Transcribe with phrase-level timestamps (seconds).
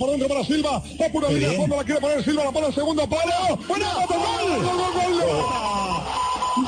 [0.00, 0.82] Por dentro para Silva.
[0.98, 3.56] Va por una línea fondo, la quiere poner Silva, la pone al segundo palo.
[3.68, 3.86] ¡Buena!
[4.08, 4.64] ¡Gol!
[4.64, 5.20] ¡Gol, gol, gol!
[6.56, 6.64] ¡Gol!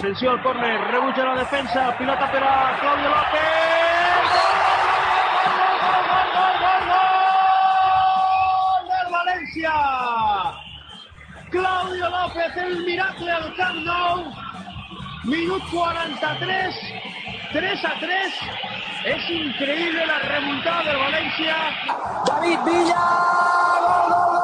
[0.00, 4.24] Tensión al córner, rebucha la defensa, pilota para Claudio López.
[5.52, 8.88] ¡Gol, gol, gol, gol, gol!
[8.88, 9.72] ¡Del Valencia!
[11.50, 14.32] Claudio López, el miracle al Camp Nou.
[15.24, 16.74] Minuto 43,
[17.52, 18.34] 3 a 3.
[19.04, 21.56] Es increíble la remontada del Valencia.
[22.26, 22.96] David Villa.
[23.80, 24.35] Gol, gol,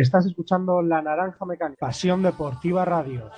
[0.00, 3.30] Estás escuchando La Naranja Mecánica, Pasión Deportiva Radio.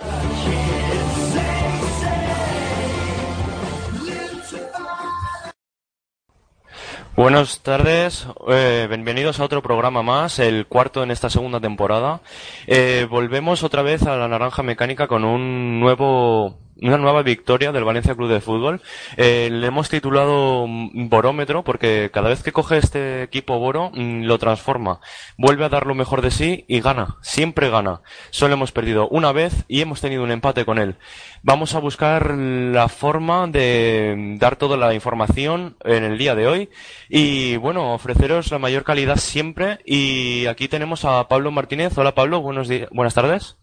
[7.14, 12.20] Buenas tardes, eh, bienvenidos a otro programa más, el cuarto en esta segunda temporada.
[12.66, 17.84] Eh, volvemos otra vez a la Naranja Mecánica con un nuevo, una nueva victoria del
[17.84, 18.82] Valencia Club de Fútbol.
[19.16, 24.38] Eh, le hemos titulado Borómetro porque cada vez que coge este equipo Boro mm, lo
[24.38, 25.00] transforma,
[25.38, 28.02] vuelve a dar lo mejor de sí y gana, siempre gana.
[28.30, 30.96] Solo hemos perdido una vez y hemos tenido un empate con él.
[31.42, 36.70] Vamos a buscar la forma de dar toda la información en el día de hoy
[37.08, 41.96] y bueno, ofreceros la mayor calidad siempre y aquí tenemos a Pablo Martínez.
[41.96, 43.56] Hola Pablo, buenos días, buenas tardes.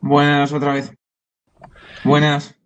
[0.00, 0.97] Buenas otra vez.
[2.04, 2.57] Buenas.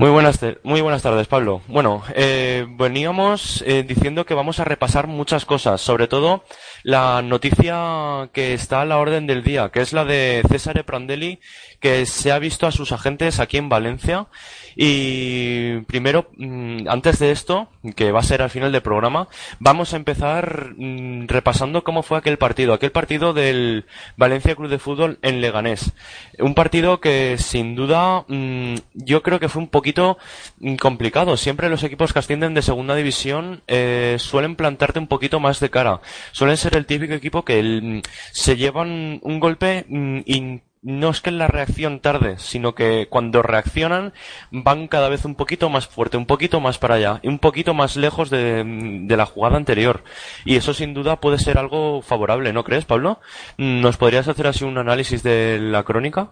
[0.00, 1.60] Muy buenas, muy buenas tardes, Pablo.
[1.68, 6.42] Bueno, eh, veníamos eh, diciendo que vamos a repasar muchas cosas, sobre todo
[6.84, 11.38] la noticia que está a la orden del día, que es la de César Prandelli,
[11.80, 14.28] que se ha visto a sus agentes aquí en Valencia.
[14.74, 19.28] Y primero, mm, antes de esto, que va a ser al final del programa,
[19.58, 23.84] vamos a empezar mm, repasando cómo fue aquel partido, aquel partido del
[24.16, 25.92] Valencia Club de Fútbol en Leganés.
[26.38, 31.36] Un partido que sin duda mm, yo creo que fue un poquito mm, complicado.
[31.36, 35.70] Siempre los equipos que ascienden de segunda división eh, suelen plantarte un poquito más de
[35.70, 36.00] cara.
[36.32, 38.02] Suelen ser el típico equipo que mm,
[38.32, 43.42] se llevan un golpe mm, y no es que la reacción tarde, sino que cuando
[43.42, 44.12] reaccionan
[44.50, 47.96] van cada vez un poquito más fuerte, un poquito más para allá un poquito más
[47.96, 50.04] lejos de, de la jugada anterior.
[50.44, 53.20] Y eso sin duda puede ser algo favorable, ¿no crees, Pablo?
[53.58, 56.30] ¿Nos podrías hacer así un análisis de la crónica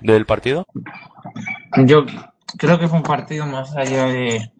[0.00, 0.66] del partido?
[1.84, 2.06] Yo
[2.58, 4.52] creo que fue un partido más allá de,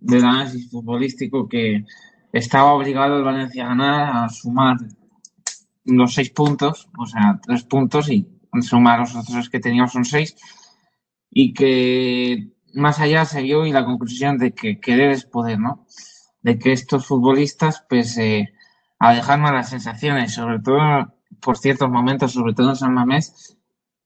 [0.00, 1.84] del análisis futbolístico que
[2.32, 4.76] estaba obligado el Valencia a ganar, a sumar
[5.84, 8.26] los seis puntos, o sea, tres puntos y
[8.62, 10.36] sumar los otros que teníamos son seis
[11.30, 15.86] y que más allá se vio y la conclusión de que querer es poder, ¿no?
[16.42, 18.52] De que estos futbolistas, pues, eh,
[18.98, 23.56] a dejar malas sensaciones, sobre todo por ciertos momentos, sobre todo en San Mamés,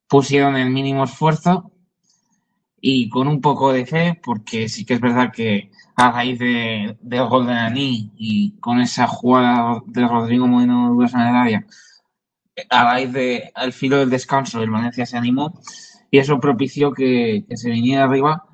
[0.08, 1.72] pusieron el mínimo esfuerzo
[2.86, 6.98] y con un poco de fe, porque sí que es verdad que a raíz de,
[7.00, 11.66] del gol de Nani y con esa jugada de Rodrigo Moreno Duras en el área,
[12.69, 15.58] a raíz de al filo del descanso el Valencia se animó
[16.10, 18.44] y eso propició que, se viniera arriba,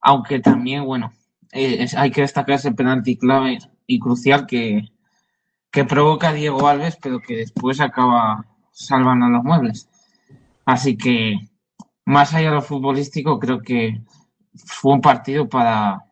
[0.00, 1.12] aunque también, bueno,
[1.52, 4.88] eh, hay que destacar ese penalti clave y crucial que,
[5.70, 9.90] que provoca Diego Alves, pero que después acaba salvando los muebles.
[10.64, 11.36] Así que
[12.08, 14.00] más allá de lo futbolístico, creo que
[14.54, 16.06] fue un partido para,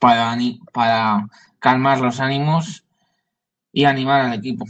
[0.00, 1.28] para,
[1.60, 2.84] calmar los ánimos
[3.72, 4.64] y animar al equipo.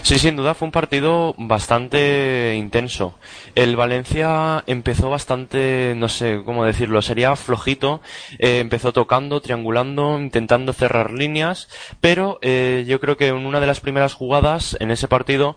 [0.00, 3.14] Sí, sin duda fue un partido bastante intenso.
[3.54, 8.00] El Valencia empezó bastante, no sé cómo decirlo, sería flojito.
[8.38, 11.68] Eh, empezó tocando, triangulando, intentando cerrar líneas,
[12.00, 15.56] pero eh, yo creo que en una de las primeras jugadas en ese partido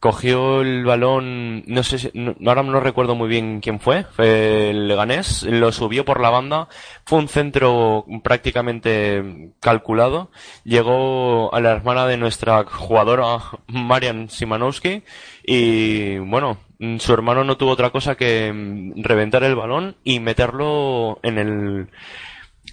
[0.00, 2.10] cogió el balón, no sé si,
[2.46, 6.68] ahora no recuerdo muy bien quién fue, fue el Leganés, lo subió por la banda,
[7.04, 10.30] fue un centro prácticamente calculado,
[10.64, 15.02] llegó a la hermana de nuestra jugadora Marian Simanowski
[15.44, 16.56] y bueno,
[16.98, 21.88] su hermano no tuvo otra cosa que reventar el balón y meterlo en el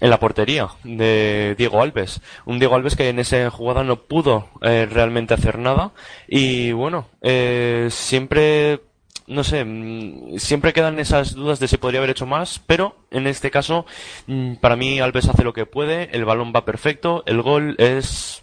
[0.00, 2.20] en la portería de Diego Alves.
[2.44, 5.92] Un Diego Alves que en esa jugada no pudo eh, realmente hacer nada.
[6.26, 8.80] Y bueno, eh, siempre,
[9.26, 13.26] no sé, mm, siempre quedan esas dudas de si podría haber hecho más, pero en
[13.26, 13.86] este caso,
[14.26, 18.42] mm, para mí Alves hace lo que puede, el balón va perfecto, el gol es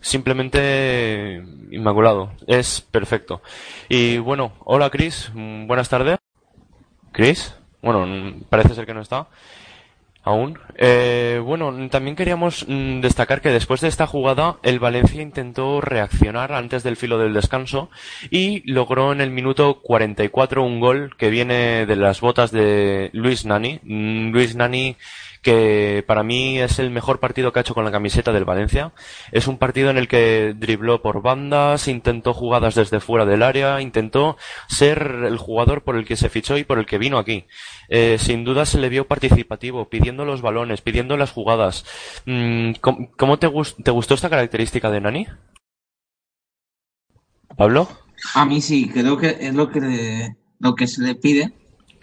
[0.00, 3.42] simplemente inmaculado, es perfecto.
[3.88, 6.18] Y bueno, hola Chris, mm, buenas tardes.
[7.12, 9.28] Chris, bueno, parece ser que no está
[10.24, 10.58] aún.
[10.76, 16.52] Eh, bueno, también queríamos mm, destacar que después de esta jugada el Valencia intentó reaccionar
[16.52, 17.90] antes del filo del descanso
[18.30, 23.44] y logró en el minuto 44 un gol que viene de las botas de Luis
[23.44, 23.80] Nani.
[23.84, 24.96] Mm, Luis Nani
[25.44, 28.92] que para mí es el mejor partido que ha hecho con la camiseta del Valencia.
[29.30, 33.80] Es un partido en el que dribló por bandas, intentó jugadas desde fuera del área,
[33.82, 34.38] intentó
[34.68, 37.44] ser el jugador por el que se fichó y por el que vino aquí.
[37.88, 41.84] Eh, sin duda se le vio participativo, pidiendo los balones, pidiendo las jugadas.
[42.24, 43.50] Mm, ¿Cómo, te,
[43.82, 45.26] te gustó esta característica de Nani?
[47.54, 47.86] ¿Pablo?
[48.34, 51.52] A mí sí, creo que es lo que, lo que se le pide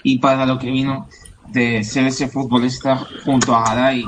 [0.03, 1.09] y para lo que vino
[1.51, 4.05] de ser ese futbolista junto a Garay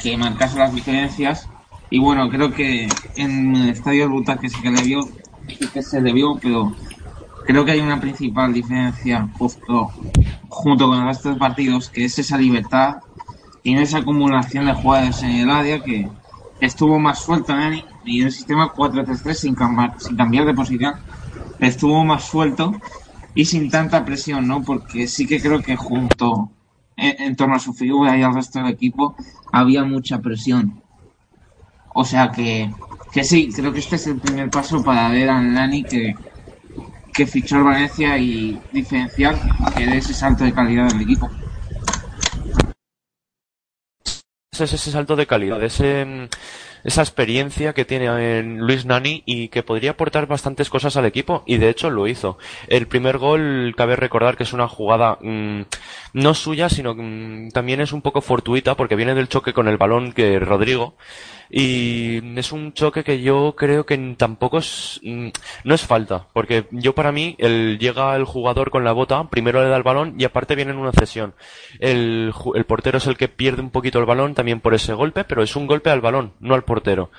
[0.00, 1.48] que marcase las diferencias.
[1.90, 5.02] Y bueno, creo que en el estadio Ruta que sí que le vio,
[5.46, 6.74] sí que se le vio, pero
[7.46, 9.90] creo que hay una principal diferencia justo
[10.48, 12.96] junto con el resto de partidos, que es esa libertad
[13.62, 16.08] y esa acumulación de jugadores en el área que
[16.60, 19.56] estuvo más suelto en y en el sistema 4-3-3 sin
[19.98, 20.94] sin cambiar de posición
[21.60, 22.72] estuvo más suelto
[23.34, 24.62] y sin tanta presión, ¿no?
[24.62, 26.50] Porque sí que creo que junto
[26.96, 29.16] en, torno a su figura y al resto del equipo
[29.52, 30.82] había mucha presión.
[31.94, 32.70] O sea que,
[33.12, 36.14] que sí, creo que este es el primer paso para ver a Nani que,
[37.12, 39.38] que fichó el Valencia y diferenciar
[39.76, 41.30] que dé ese salto de calidad del equipo.
[44.52, 46.28] Es ese salto de calidad, ese
[46.84, 51.42] esa experiencia que tiene en Luis Nani y que podría aportar bastantes cosas al equipo
[51.46, 52.38] y de hecho lo hizo.
[52.68, 55.62] El primer gol cabe recordar que es una jugada mm,
[56.14, 59.76] no suya sino mm, también es un poco fortuita porque viene del choque con el
[59.76, 60.94] balón que Rodrigo
[61.54, 65.28] y es un choque que yo creo que tampoco es mm,
[65.64, 69.62] no es falta porque yo para mí el llega el jugador con la bota primero
[69.62, 71.34] le da el balón y aparte viene en una cesión.
[71.78, 75.24] El, el portero es el que pierde un poquito el balón también por ese golpe
[75.24, 77.10] pero es un golpe al balón no al portero.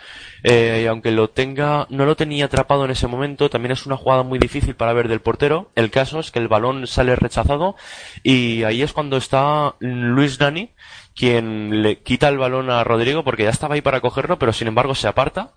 [0.44, 4.24] Eh, aunque lo tenga no lo tenía atrapado en ese momento también es una jugada
[4.24, 5.70] muy difícil para ver del portero.
[5.76, 7.76] El caso es que el balón sale rechazado
[8.24, 10.72] y ahí es cuando está Luis Nani
[11.16, 14.68] quien le quita el balón a Rodrigo porque ya estaba ahí para cogerlo, pero sin
[14.68, 15.52] embargo se aparta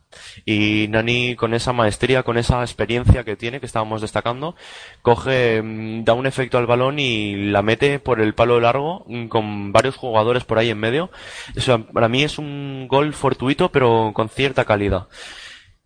[0.44, 4.54] y Nani con esa maestría, con esa experiencia que tiene, que estábamos destacando,
[5.02, 9.28] coge, mm, da un efecto al balón y la mete por el palo largo mm,
[9.28, 11.10] con varios jugadores por ahí en medio.
[11.92, 15.08] Para mí es un gol fortuito pero con cierta calidad.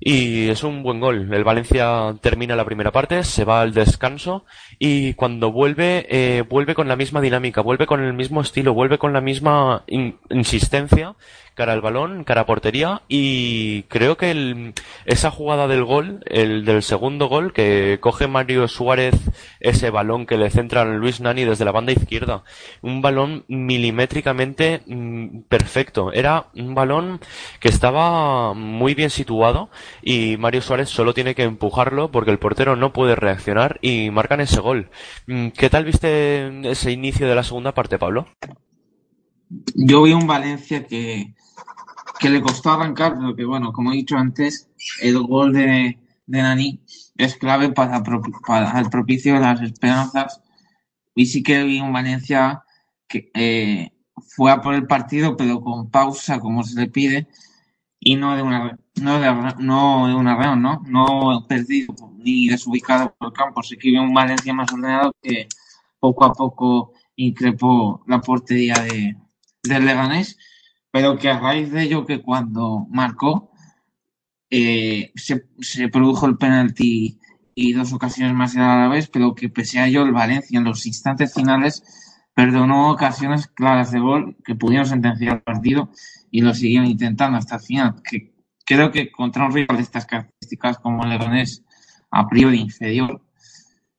[0.02, 1.28] Y es un buen gol.
[1.32, 4.46] El Valencia termina la primera parte, se va al descanso
[4.78, 8.96] y cuando vuelve, eh, vuelve con la misma dinámica, vuelve con el mismo estilo, vuelve
[8.96, 9.84] con la misma
[10.30, 11.14] insistencia
[11.60, 14.72] cara al balón, cara a portería y creo que el,
[15.04, 19.14] esa jugada del gol, el del segundo gol, que coge Mario Suárez
[19.60, 22.44] ese balón que le centra a Luis Nani desde la banda izquierda,
[22.80, 27.20] un balón milimétricamente mm, perfecto, era un balón
[27.60, 29.68] que estaba muy bien situado
[30.00, 34.40] y Mario Suárez solo tiene que empujarlo porque el portero no puede reaccionar y marcan
[34.40, 34.88] ese gol.
[35.26, 38.28] Mm, ¿Qué tal viste ese inicio de la segunda parte, Pablo?
[39.74, 41.34] Yo vi un Valencia que
[42.20, 44.68] que le costó arrancar, pero que bueno, como he dicho antes,
[45.00, 46.80] el gol de, de Nani
[47.16, 50.42] es clave para, para, el propicio de las esperanzas.
[51.14, 52.62] Y sí que vi un Valencia
[53.08, 53.92] que eh,
[54.28, 57.26] fue a por el partido, pero con pausa, como se le pide,
[57.98, 60.82] y no de una no de, no de una reunión, ¿no?
[60.86, 63.62] No perdido ni desubicado por el campo.
[63.62, 65.48] Sí que vio un Valencia más ordenado que
[65.98, 69.16] poco a poco increpó la portería de,
[69.62, 70.36] del Leganés,
[70.90, 73.50] pero que a raíz de ello que cuando marcó
[74.50, 77.18] eh, se, se, produjo el penalti
[77.54, 80.64] y dos ocasiones más a la vez, pero que pese a ello el Valencia en
[80.64, 81.82] los instantes finales
[82.34, 85.90] perdonó ocasiones claras de gol que pudieron sentenciar el partido
[86.30, 88.02] y lo siguieron intentando hasta el final.
[88.02, 88.32] Que
[88.64, 91.64] creo que contra un rival de estas características como el Leganés
[92.10, 93.22] a priori inferior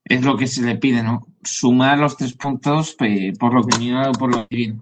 [0.04, 1.28] es lo que se le pide, ¿no?
[1.44, 2.96] Sumar los tres puntos
[3.40, 4.82] por lo mira o por lo que viene.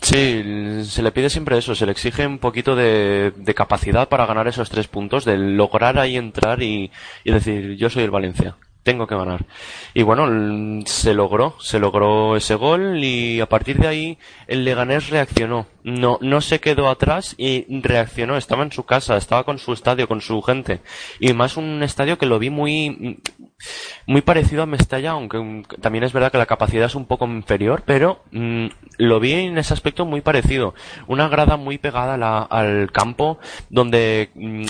[0.00, 4.26] Sí, se le pide siempre eso, se le exige un poquito de, de capacidad para
[4.26, 6.90] ganar esos tres puntos, de lograr ahí entrar y,
[7.24, 9.46] y decir, yo soy el Valencia tengo que ganar.
[9.94, 15.08] Y bueno, se logró, se logró ese gol y a partir de ahí el Leganés
[15.10, 15.66] reaccionó.
[15.84, 18.36] No, no se quedó atrás y reaccionó.
[18.36, 20.80] Estaba en su casa, estaba con su estadio, con su gente.
[21.20, 23.20] Y más un estadio que lo vi muy,
[24.06, 27.82] muy parecido a Mestalla, aunque también es verdad que la capacidad es un poco inferior,
[27.86, 28.66] pero mm,
[28.98, 30.74] lo vi en ese aspecto muy parecido.
[31.06, 32.14] Una grada muy pegada
[32.44, 33.38] al campo,
[33.70, 34.64] donde mm,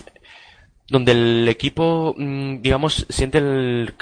[0.89, 3.95] donde el equipo, mm, digamos, siente el,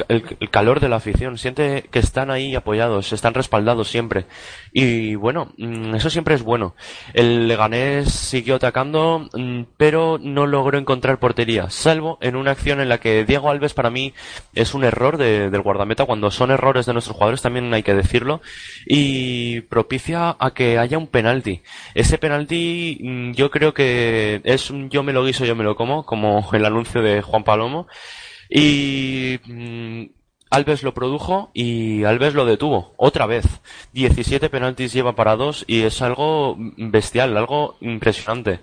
[0.51, 4.27] calor de la afición, siente que están ahí apoyados, están respaldados siempre.
[4.73, 6.75] Y bueno, mm, eso siempre es bueno.
[7.15, 12.89] El Leganés siguió atacando, mm, pero no logró encontrar portería, salvo en una acción en
[12.89, 14.15] la que Diego Alves para mí
[14.55, 18.41] es un error del guardameta, cuando son errores de nuestros jugadores también hay que decirlo,
[18.87, 21.63] y propicia a que haya un penalti.
[21.95, 26.05] Ese penalti yo creo que es un yo me lo guiso, yo me lo como,
[26.05, 27.87] como el anuncio de Juan Palomo.
[28.49, 30.05] Y mm,
[30.51, 32.93] Alves lo produjo y Alves lo detuvo.
[32.97, 33.45] Otra vez.
[33.93, 38.59] 17 penaltis lleva para dos y es algo bestial, algo impresionante.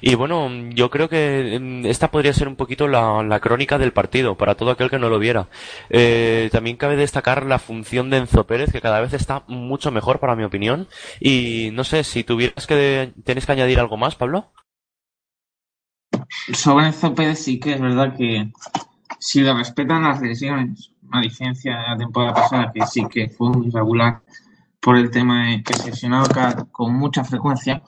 [0.00, 4.36] Y bueno, yo creo que mm, esta podría ser un poquito la, crónica del partido
[4.36, 5.48] para todo aquel que no lo viera.
[5.90, 10.20] Eh, también cabe destacar la función de Enzo Pérez, que cada vez está mucho mejor
[10.20, 10.86] para mi opinión.
[11.18, 14.52] Y no sé, si tuvieras que, tienes que añadir algo más, Pablo
[16.52, 18.50] sobre Enzo Pérez sí que es verdad que
[19.18, 23.50] si le respetan las lesiones, a diferencia de la temporada pasada, que sí que fue
[23.50, 24.22] muy irregular
[24.80, 27.82] por el tema de que se lesionaba con mucha frecuencia,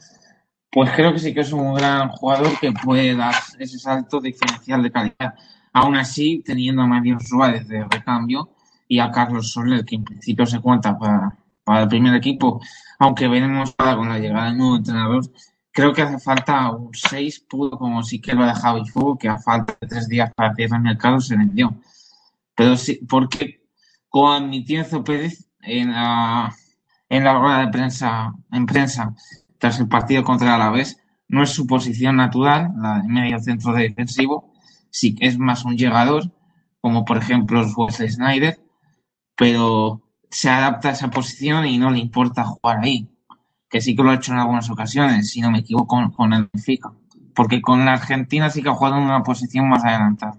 [0.71, 4.83] pues creo que sí que es un gran jugador que puede dar ese salto diferencial
[4.83, 5.35] de calidad.
[5.73, 8.51] Aún así, teniendo a Mario Suárez de recambio
[8.87, 12.61] y a Carlos Soler, que en principio se cuenta para, para el primer equipo,
[12.99, 15.25] aunque veremos para con la llegada del nuevo entrenador,
[15.75, 19.29] creo que hace falta un 6 puro, como sí que lo ha dejado Ifú, que
[19.29, 21.75] a falta de tres días para cierre el mercado se vendió.
[22.55, 23.67] Pero sí, porque
[24.09, 26.55] como admitió Pérez en la,
[27.09, 29.15] en la rueda de prensa, en prensa
[29.59, 33.73] tras el partido contra el Alavés, no es su posición natural, la de medio centro
[33.73, 34.53] defensivo,
[34.91, 36.31] sí que es más un llegador,
[36.81, 38.61] como por ejemplo Wesley Snyder,
[39.35, 43.14] pero se adapta a esa posición y no le importa jugar ahí
[43.75, 46.49] que sí que lo ha hecho en algunas ocasiones, si no me equivoco, con, el
[46.53, 46.93] Benfica.
[47.35, 50.39] Porque con la Argentina sí que ha jugado en una posición más adelantada.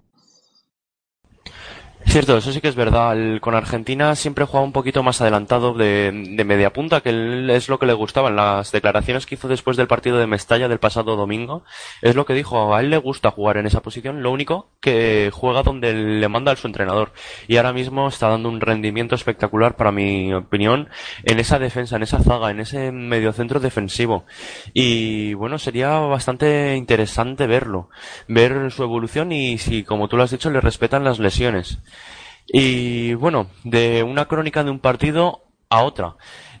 [2.08, 3.16] Cierto, eso sí que es verdad.
[3.40, 6.12] con Argentina siempre juega un poquito más adelantado de,
[6.46, 7.10] media punta, que
[7.54, 8.28] es lo que le gustaba.
[8.28, 11.64] En las declaraciones que hizo después del partido de Mestalla del pasado domingo,
[12.00, 12.74] es lo que dijo.
[12.74, 16.52] A él le gusta jugar en esa posición, lo único que juega donde le manda
[16.52, 17.12] a su entrenador.
[17.48, 20.88] Y ahora mismo está dando un rendimiento espectacular, para mi opinión,
[21.24, 24.24] en esa defensa, en esa zaga, en ese mediocentro defensivo.
[24.72, 27.90] Y bueno, sería bastante interesante verlo,
[28.28, 31.78] ver su evolución y si, como tú lo has dicho, le respetan las lesiones.
[32.46, 36.16] Y bueno, de una crónica de un partido a otra.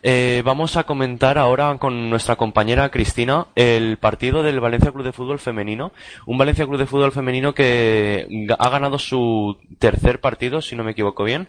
[0.08, 5.10] Eh, vamos a comentar ahora con nuestra compañera Cristina el partido del Valencia Club de
[5.10, 5.90] Fútbol Femenino.
[6.26, 10.92] Un Valencia Club de Fútbol Femenino que ha ganado su tercer partido, si no me
[10.92, 11.48] equivoco bien.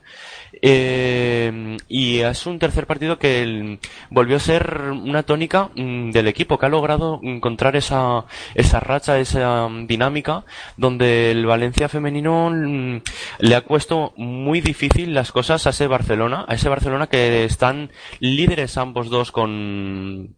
[0.59, 3.77] Eh, y es un tercer partido que
[4.09, 9.19] volvió a ser una tónica mm, del equipo, que ha logrado encontrar esa, esa racha,
[9.19, 10.45] esa dinámica,
[10.77, 13.01] donde el Valencia femenino mm,
[13.37, 17.91] le ha puesto muy difícil las cosas a ese Barcelona, a ese Barcelona que están
[18.19, 18.46] líderes
[18.77, 20.35] ambos dos con,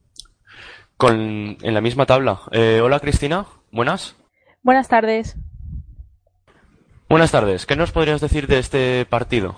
[0.98, 2.42] con en la misma tabla.
[2.52, 4.16] Eh, hola Cristina, buenas.
[4.64, 5.36] Buenas tardes.
[7.08, 7.66] Buenas tardes.
[7.66, 9.58] ¿Qué nos podrías decir de este partido?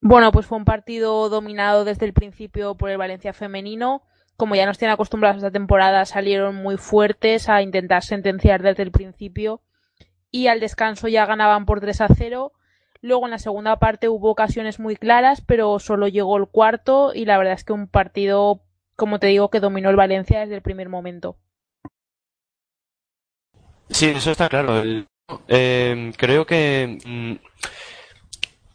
[0.00, 4.02] Bueno, pues fue un partido dominado desde el principio por el Valencia femenino.
[4.36, 8.90] Como ya nos tienen acostumbrados esta temporada, salieron muy fuertes a intentar sentenciar desde el
[8.90, 9.62] principio
[10.30, 12.52] y al descanso ya ganaban por 3 a 0.
[13.04, 17.26] Luego en la segunda parte hubo ocasiones muy claras, pero solo llegó el cuarto y
[17.26, 18.62] la verdad es que un partido
[18.96, 21.36] como te digo, que dominó el Valencia desde el primer momento.
[23.90, 24.82] Sí, eso está claro.
[25.48, 27.34] Eh, creo que mm,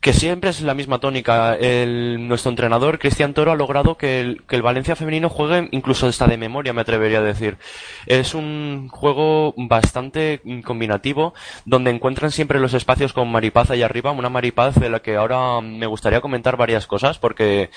[0.01, 1.55] que siempre es la misma tónica.
[1.55, 6.07] El, nuestro entrenador, Cristian Toro, ha logrado que el, que el Valencia femenino juegue incluso
[6.07, 7.57] hasta de memoria, me atrevería a decir.
[8.05, 11.33] Es un juego bastante combinativo,
[11.65, 15.59] donde encuentran siempre los espacios con Maripaz ahí arriba, una Maripaz de la que ahora
[15.61, 17.69] me gustaría comentar varias cosas, porque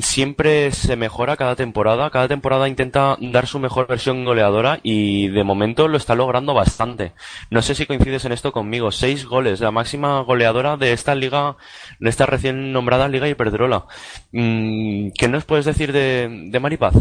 [0.00, 2.10] siempre se mejora cada temporada.
[2.10, 7.12] Cada temporada intenta dar su mejor versión goleadora y de momento lo está logrando bastante.
[7.50, 8.92] No sé si coincides en esto conmigo.
[8.92, 11.56] Seis goles, la máxima goleadora de esta liga,
[11.98, 13.86] de esta recién nombrada Liga Iberdrola.
[14.32, 16.94] Mm, ¿Qué nos puedes decir de, de Maripaz?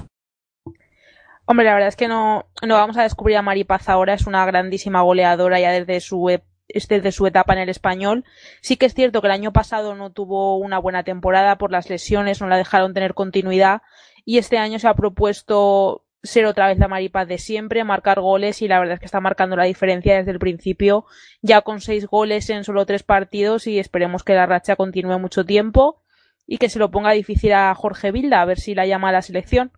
[1.46, 4.14] Hombre, la verdad es que no, no vamos a descubrir a Maripaz ahora.
[4.14, 6.30] Es una grandísima goleadora ya desde su
[6.74, 8.26] este de su etapa en el español.
[8.62, 11.90] Sí que es cierto que el año pasado no tuvo una buena temporada por las
[11.90, 13.82] lesiones, no la dejaron tener continuidad
[14.26, 18.62] y este año se ha propuesto ser otra vez la maripaz de siempre, marcar goles
[18.62, 21.06] y la verdad es que está marcando la diferencia desde el principio,
[21.42, 25.46] ya con seis goles en solo tres partidos y esperemos que la racha continúe mucho
[25.46, 26.02] tiempo
[26.48, 29.14] y que se lo ponga difícil a Jorge Vilda a ver si la llama a
[29.14, 29.72] la selección.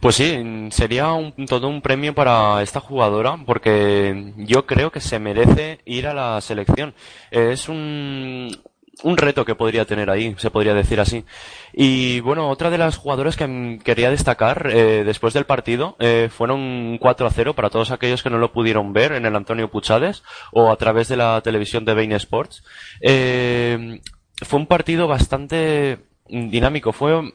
[0.00, 5.18] Pues sí, sería un, todo un premio para esta jugadora porque yo creo que se
[5.18, 6.94] merece ir a la selección.
[7.30, 8.50] Es un,
[9.02, 11.24] un reto que podría tener ahí, se podría decir así.
[11.72, 16.98] Y bueno, otra de las jugadoras que quería destacar eh, después del partido eh, fueron
[16.98, 20.22] 4 a 0 para todos aquellos que no lo pudieron ver en el Antonio Puchades
[20.52, 22.64] o a través de la televisión de Bein Sports.
[23.00, 24.00] Eh,
[24.42, 25.98] fue un partido bastante
[26.28, 26.92] dinámico.
[26.92, 27.32] Fue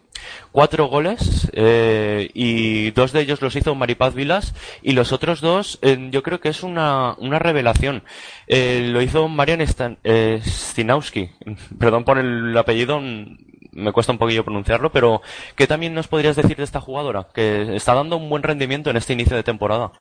[0.51, 5.79] cuatro goles eh, y dos de ellos los hizo Maripaz Vilas y los otros dos
[5.81, 8.03] eh, yo creo que es una, una revelación.
[8.48, 11.31] Eh, lo hizo Marian Stan, Stinowski.
[11.79, 15.21] Perdón por el apellido, me cuesta un poquillo pronunciarlo, pero
[15.55, 17.27] ¿qué también nos podrías decir de esta jugadora?
[17.33, 19.91] Que está dando un buen rendimiento en este inicio de temporada.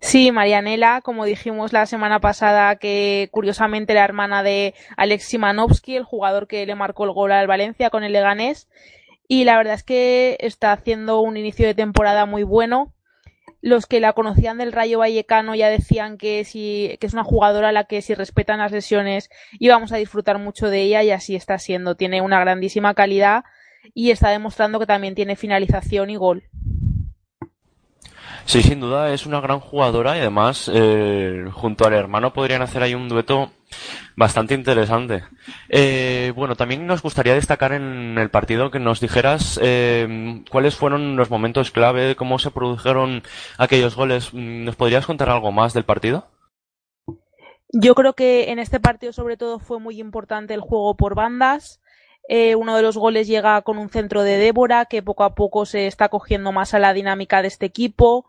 [0.00, 6.04] Sí, Marianela, como dijimos la semana pasada, que curiosamente la hermana de Alex Simanovsky, el
[6.04, 8.68] jugador que le marcó el gol al Valencia con el Leganés.
[9.26, 12.94] Y la verdad es que está haciendo un inicio de temporada muy bueno.
[13.60, 17.70] Los que la conocían del Rayo Vallecano ya decían que, si, que es una jugadora
[17.70, 21.34] a la que si respetan las lesiones íbamos a disfrutar mucho de ella y así
[21.34, 21.96] está siendo.
[21.96, 23.44] Tiene una grandísima calidad
[23.94, 26.44] y está demostrando que también tiene finalización y gol.
[28.44, 32.82] Sí, sin duda es una gran jugadora y además eh, junto al hermano podrían hacer
[32.82, 33.52] ahí un dueto
[34.16, 35.24] bastante interesante.
[35.68, 41.16] Eh, bueno, también nos gustaría destacar en el partido que nos dijeras eh, cuáles fueron
[41.16, 43.22] los momentos clave, cómo se produjeron
[43.58, 44.32] aquellos goles.
[44.32, 46.26] ¿Nos podrías contar algo más del partido?
[47.70, 51.80] Yo creo que en este partido sobre todo fue muy importante el juego por bandas.
[52.28, 55.86] Uno de los goles llega con un centro de Débora que poco a poco se
[55.86, 58.26] está cogiendo más a la dinámica de este equipo.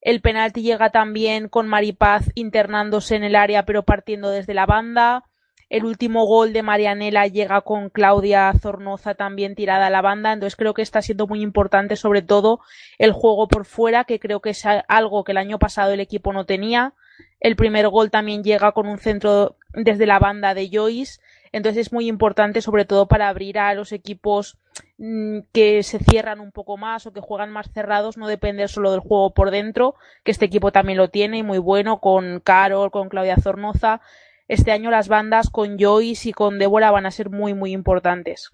[0.00, 5.24] El penalti llega también con Maripaz internándose en el área pero partiendo desde la banda.
[5.68, 10.32] El último gol de Marianela llega con Claudia Zornoza también tirada a la banda.
[10.32, 12.60] Entonces creo que está siendo muy importante sobre todo
[12.98, 16.32] el juego por fuera, que creo que es algo que el año pasado el equipo
[16.32, 16.94] no tenía.
[17.40, 21.20] El primer gol también llega con un centro desde la banda de Joyce
[21.52, 24.58] entonces es muy importante, sobre todo para abrir a los equipos
[24.98, 28.90] mm, que se cierran un poco más o que juegan más cerrados, no depender solo
[28.90, 32.90] del juego por dentro, que este equipo también lo tiene y muy bueno con Carol,
[32.90, 34.00] con Claudia Zornoza.
[34.48, 38.50] Este año las bandas con Joyce y con Débora van a ser muy, muy importantes.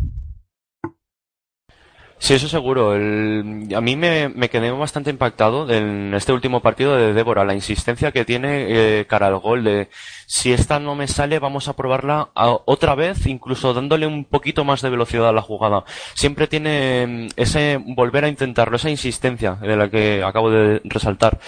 [2.19, 2.93] Sí, eso seguro.
[2.93, 8.25] a mí me, quedé bastante impactado en este último partido de Débora, la insistencia que
[8.25, 8.67] tiene
[9.01, 9.89] eh, cara al gol de
[10.29, 14.83] si esta no me sale, vamos a probarla otra vez, incluso dándole un poquito más
[14.83, 15.85] de velocidad a la jugada.
[16.13, 21.39] Siempre tiene mm, ese volver a intentarlo, esa insistencia de la que acabo de resaltar.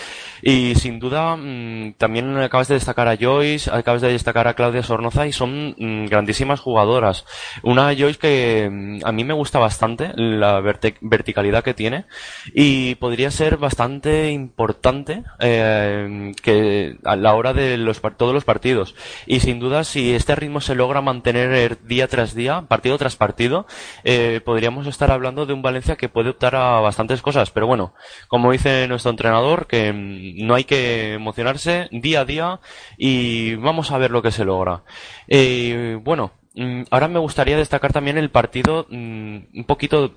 [0.40, 4.82] Y sin duda, mm, también acabas de destacar a Joyce, acabas de destacar a Claudia
[4.82, 7.26] Sornoza y son mm, grandísimas jugadoras.
[7.62, 12.04] Una Joyce que a mí me gusta bastante, la verticalidad que tiene
[12.54, 18.94] y podría ser bastante importante eh, que a la hora de los, todos los partidos
[19.26, 23.66] y sin duda, si este ritmo se logra mantener día tras día, partido tras partido,
[24.04, 27.50] eh, podríamos estar hablando de un Valencia que puede optar a bastantes cosas.
[27.50, 27.94] Pero bueno,
[28.28, 32.60] como dice nuestro entrenador, que mm, no hay que emocionarse día a día
[32.96, 34.82] y vamos a ver lo que se logra.
[35.28, 36.32] Eh, bueno,
[36.90, 40.12] ahora me gustaría destacar también el partido, mm, un poquito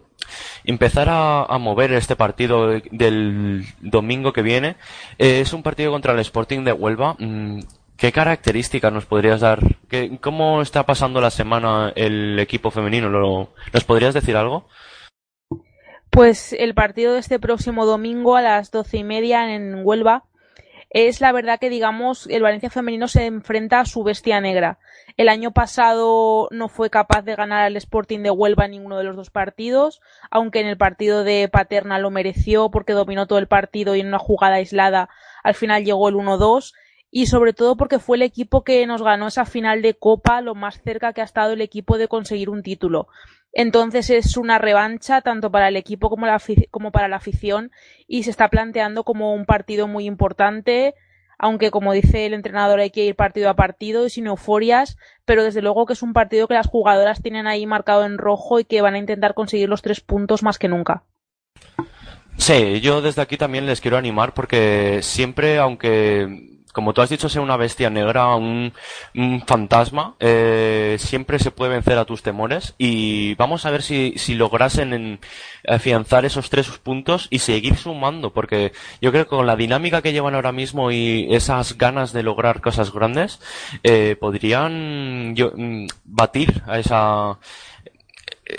[0.63, 4.75] empezar a, mover este partido del domingo que viene.
[5.17, 7.15] Eh, es un partido contra el Sporting de Huelva.
[7.97, 9.60] ¿Qué características nos podrías dar?
[10.19, 13.10] ¿Cómo está pasando la semana el equipo femenino?
[13.10, 14.67] ¿Nos podrías decir algo?
[16.10, 20.25] Pues el partido de este próximo domingo a las doce y media en Huelva
[20.89, 24.77] es la verdad que digamos el Valencia femenino se enfrenta a su bestia negra.
[25.15, 29.04] El año pasado no fue capaz de ganar al Sporting de Huelva en ninguno de
[29.04, 33.47] los dos partidos, aunque en el partido de Paterna lo mereció porque dominó todo el
[33.47, 35.10] partido y en una jugada aislada
[35.43, 36.73] al final llegó el 1-2
[37.12, 40.56] y sobre todo porque fue el equipo que nos ganó esa final de Copa lo
[40.56, 43.08] más cerca que ha estado el equipo de conseguir un título.
[43.52, 46.26] Entonces es una revancha tanto para el equipo como,
[46.71, 47.71] como para la afición
[48.08, 50.95] y se está planteando como un partido muy importante,
[51.43, 55.43] aunque como dice el entrenador hay que ir partido a partido y sin euforias, pero
[55.43, 58.63] desde luego que es un partido que las jugadoras tienen ahí marcado en rojo y
[58.63, 61.03] que van a intentar conseguir los tres puntos más que nunca.
[62.38, 67.29] Sí, yo desde aquí también les quiero animar porque siempre, aunque como tú has dicho,
[67.29, 68.73] ser una bestia negra, un,
[69.45, 74.93] fantasma, eh, siempre se puede vencer a tus temores y vamos a ver si, lograsen
[74.93, 75.19] en,
[75.67, 80.13] afianzar esos tres puntos y seguir sumando, porque yo creo que con la dinámica que
[80.13, 83.39] llevan ahora mismo y esas ganas de lograr cosas grandes,
[83.83, 87.38] eh, podrían mm, batir a esa,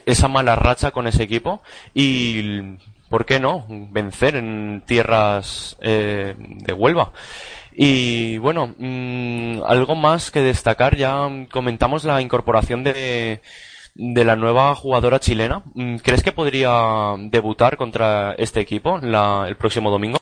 [0.07, 1.63] esa mala racha con ese equipo
[1.95, 2.77] y,
[3.09, 7.13] ¿por qué no?, vencer en tierras eh, de Huelva.
[7.77, 13.41] Y bueno, mmm, algo más que destacar, ya comentamos la incorporación de,
[13.95, 15.63] de la nueva jugadora chilena.
[15.75, 20.19] Mm, ¿Crees que podría debutar contra este equipo el próximo domingo?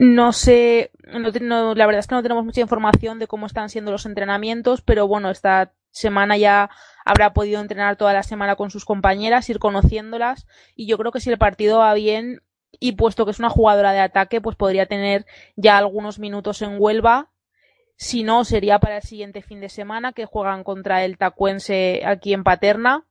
[0.00, 3.68] No sé, no, no, la verdad es que no tenemos mucha información de cómo están
[3.68, 6.70] siendo los entrenamientos, pero bueno, esta semana ya
[7.04, 11.20] habrá podido entrenar toda la semana con sus compañeras, ir conociéndolas y yo creo que
[11.20, 12.42] si el partido va bien,
[12.80, 16.76] y puesto que es una jugadora de ataque, pues podría tener ya algunos minutos en
[16.78, 17.30] Huelva.
[17.96, 22.32] Si no, sería para el siguiente fin de semana que juegan contra el Tacuense aquí
[22.32, 23.04] en Paterna.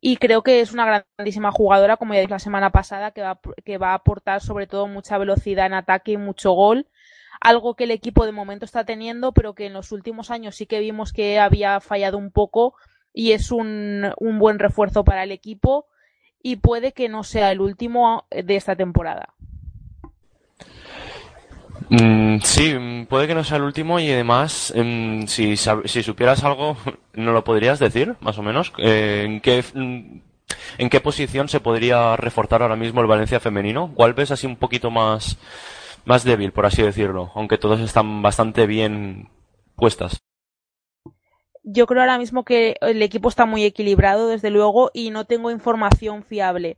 [0.00, 3.40] Y creo que es una grandísima jugadora, como ya dije la semana pasada, que va,
[3.64, 6.86] que va a aportar sobre todo mucha velocidad en ataque y mucho gol.
[7.40, 10.66] Algo que el equipo de momento está teniendo, pero que en los últimos años sí
[10.66, 12.74] que vimos que había fallado un poco
[13.12, 15.86] y es un, un buen refuerzo para el equipo
[16.44, 19.30] y puede que no sea el último de esta temporada.
[21.88, 26.76] Mm, sí, puede que no sea el último y además, em, si, supieras algo,
[27.14, 28.72] ¿no lo podrías decir, más o menos?
[28.76, 30.20] Eh, ¿en, qué, mm,
[30.76, 33.92] ¿En qué posición se podría reforzar ahora mismo el Valencia femenino?
[33.94, 35.38] ¿Cuál ves así un poquito más,
[36.04, 37.32] más débil, por así decirlo?
[37.34, 39.30] Aunque todos están bastante bien
[39.76, 40.20] puestas
[41.64, 45.50] yo creo ahora mismo que el equipo está muy equilibrado, desde luego, y no tengo
[45.50, 46.76] información fiable.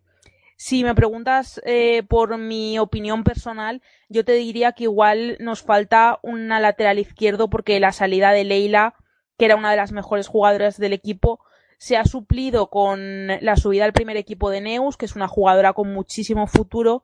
[0.57, 6.18] Si me preguntas eh, por mi opinión personal, yo te diría que igual nos falta
[6.22, 8.94] una lateral izquierdo porque la salida de Leila,
[9.37, 11.40] que era una de las mejores jugadoras del equipo,
[11.79, 15.75] se ha suplido con la subida al primer equipo de Neus, que es una jugadora
[15.75, 17.03] con muchísimo futuro.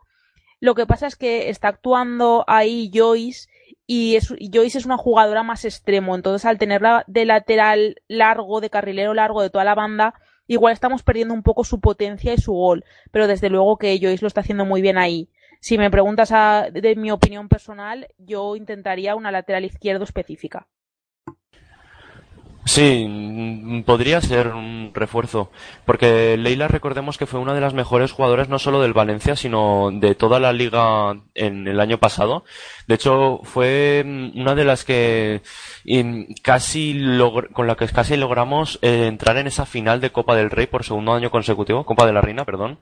[0.60, 3.48] Lo que pasa es que está actuando ahí Joyce
[3.86, 4.18] y,
[4.52, 9.42] Joyce es una jugadora más extremo, entonces al tenerla de lateral largo, de carrilero largo
[9.42, 10.14] de toda la banda,
[10.46, 14.22] igual estamos perdiendo un poco su potencia y su gol, pero desde luego que Joyce
[14.22, 15.28] lo está haciendo muy bien ahí.
[15.60, 16.30] Si me preguntas
[16.72, 20.66] de mi opinión personal, yo intentaría una lateral izquierdo específica.
[22.64, 25.50] Sí, mm, podría ser un refuerzo,
[25.84, 29.90] porque Leila recordemos que fue una de las mejores jugadoras no solo del Valencia, sino
[29.92, 32.44] de toda la liga en el año pasado.
[32.86, 35.42] De hecho, fue mm, una de las que
[36.42, 37.00] casi
[37.52, 40.84] con la que casi logramos eh, entrar en esa final de Copa del Rey por
[40.84, 42.78] segundo año consecutivo, Copa de la Reina, perdón,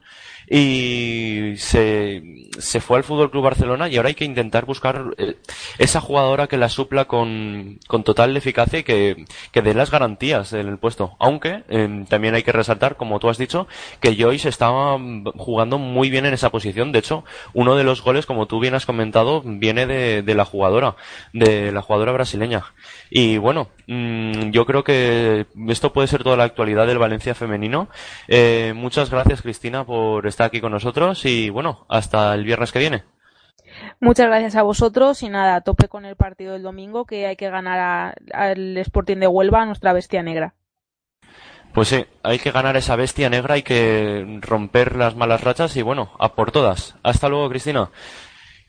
[0.53, 2.21] y se,
[2.59, 5.37] se fue al Fútbol Club Barcelona y ahora hay que intentar buscar eh,
[5.77, 10.51] esa jugadora que la supla con, con total eficacia y que, que dé las garantías
[10.51, 11.15] en el puesto.
[11.19, 13.65] Aunque em, también hay que resaltar, como tú has dicho,
[14.01, 14.99] que Joyce estaba
[15.37, 16.91] jugando muy bien en esa posición.
[16.91, 20.43] De hecho, uno de los goles, como tú bien has comentado, viene de, de la
[20.43, 20.97] jugadora,
[21.31, 22.65] de la jugadora brasileña.
[23.13, 27.89] Y bueno, mm, yo creo que esto puede ser toda la actualidad del Valencia femenino.
[28.29, 32.79] Eh, muchas gracias, Cristina, por estar aquí con nosotros y bueno, hasta el viernes que
[32.79, 33.03] viene.
[33.99, 37.35] Muchas gracias a vosotros y nada, a tope con el partido del domingo que hay
[37.35, 40.53] que ganar al Sporting de Huelva, a nuestra bestia negra.
[41.73, 45.81] Pues sí, hay que ganar esa bestia negra, hay que romper las malas rachas y
[45.81, 46.95] bueno, a por todas.
[47.03, 47.89] Hasta luego, Cristina.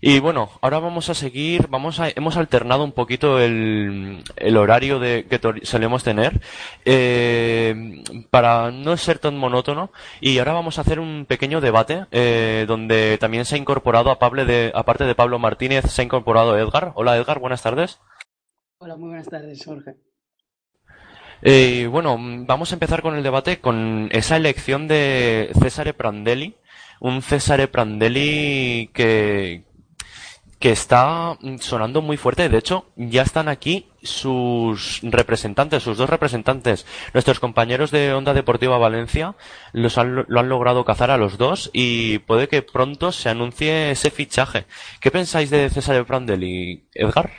[0.05, 4.99] Y bueno, ahora vamos a seguir, vamos a, hemos alternado un poquito el, el horario
[4.99, 6.41] de, que solemos tener
[6.85, 12.65] eh, para no ser tan monótono y ahora vamos a hacer un pequeño debate eh,
[12.67, 16.59] donde también se ha incorporado a Pablo de, aparte de Pablo Martínez, se ha incorporado
[16.59, 16.91] Edgar.
[16.97, 18.01] Hola Edgar, buenas tardes.
[18.79, 19.95] Hola, muy buenas tardes, Jorge.
[21.43, 26.57] Eh, bueno, vamos a empezar con el debate con esa elección de Cesare Prandelli.
[26.99, 29.65] Un Cesare Prandelli que,
[30.63, 32.49] que está sonando muy fuerte.
[32.49, 38.79] De hecho, ya están aquí sus representantes, sus dos representantes, nuestros compañeros de Onda Deportiva
[38.79, 39.35] Valencia,
[39.73, 43.91] los han, lo han logrado cazar a los dos y puede que pronto se anuncie
[43.91, 44.67] ese fichaje.
[45.01, 47.33] ¿Qué pensáis de César Prandelli, Edgar?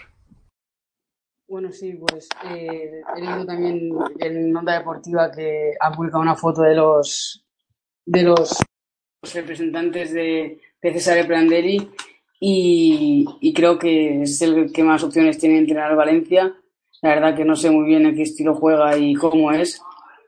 [1.47, 6.61] Bueno, sí, pues eh, he leído también en Onda Deportiva que ha publicado una foto
[6.63, 7.45] de los
[8.05, 8.61] de los,
[9.33, 11.89] representantes de, de Cesare Prandelli
[12.45, 16.53] y, creo que es el que más opciones tiene entrenar Valencia.
[17.01, 19.81] La verdad que no sé muy bien en qué estilo juega y cómo es,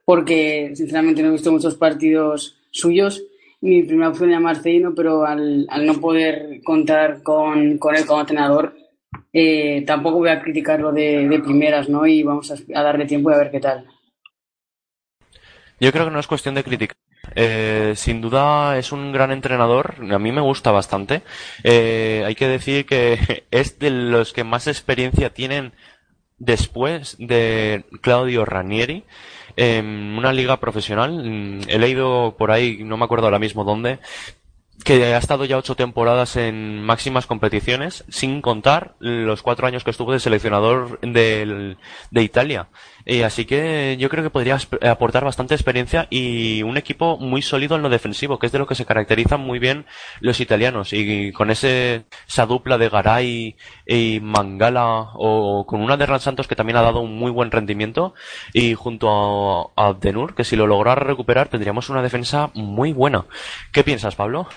[0.06, 3.22] porque sinceramente no he visto muchos partidos suyos.
[3.60, 8.22] Mi primera opción era Marcelino, pero al, al no poder contar con, con él como
[8.22, 8.78] entrenador,
[9.34, 12.08] eh, tampoco voy a criticarlo de, de, primeras, ¿no?
[12.08, 13.88] Y vamos a, a, darle tiempo y a ver qué tal.
[15.82, 16.96] Yo creo que no es cuestión de criticar.
[17.36, 21.24] Eh, sin duda es un gran entrenador, a mí me gusta bastante.
[21.64, 25.74] Eh, hay que decir que es de los que más experiencia tienen
[26.38, 29.06] después de Claudio Ranieri
[29.56, 31.62] en una liga profesional.
[31.68, 34.00] He leído por ahí, no me acuerdo ahora mismo dónde,
[34.84, 39.92] que ha estado ya ocho temporadas en máximas competiciones, sin contar los cuatro años que
[39.92, 41.78] estuvo de seleccionador del,
[42.12, 42.70] de Italia.
[43.06, 47.76] Y así que yo creo que podría aportar bastante experiencia y un equipo muy sólido
[47.76, 49.86] en lo defensivo, que es de lo que se caracterizan muy bien
[50.20, 50.92] los italianos.
[50.92, 56.48] Y con ese, esa dupla de Garay y Mangala, o con una de Ran Santos
[56.48, 58.14] que también ha dado un muy buen rendimiento,
[58.54, 63.26] y junto a, a Abdenur, que si lo lograra recuperar tendríamos una defensa muy buena.
[63.72, 64.48] ¿Qué piensas, Pablo?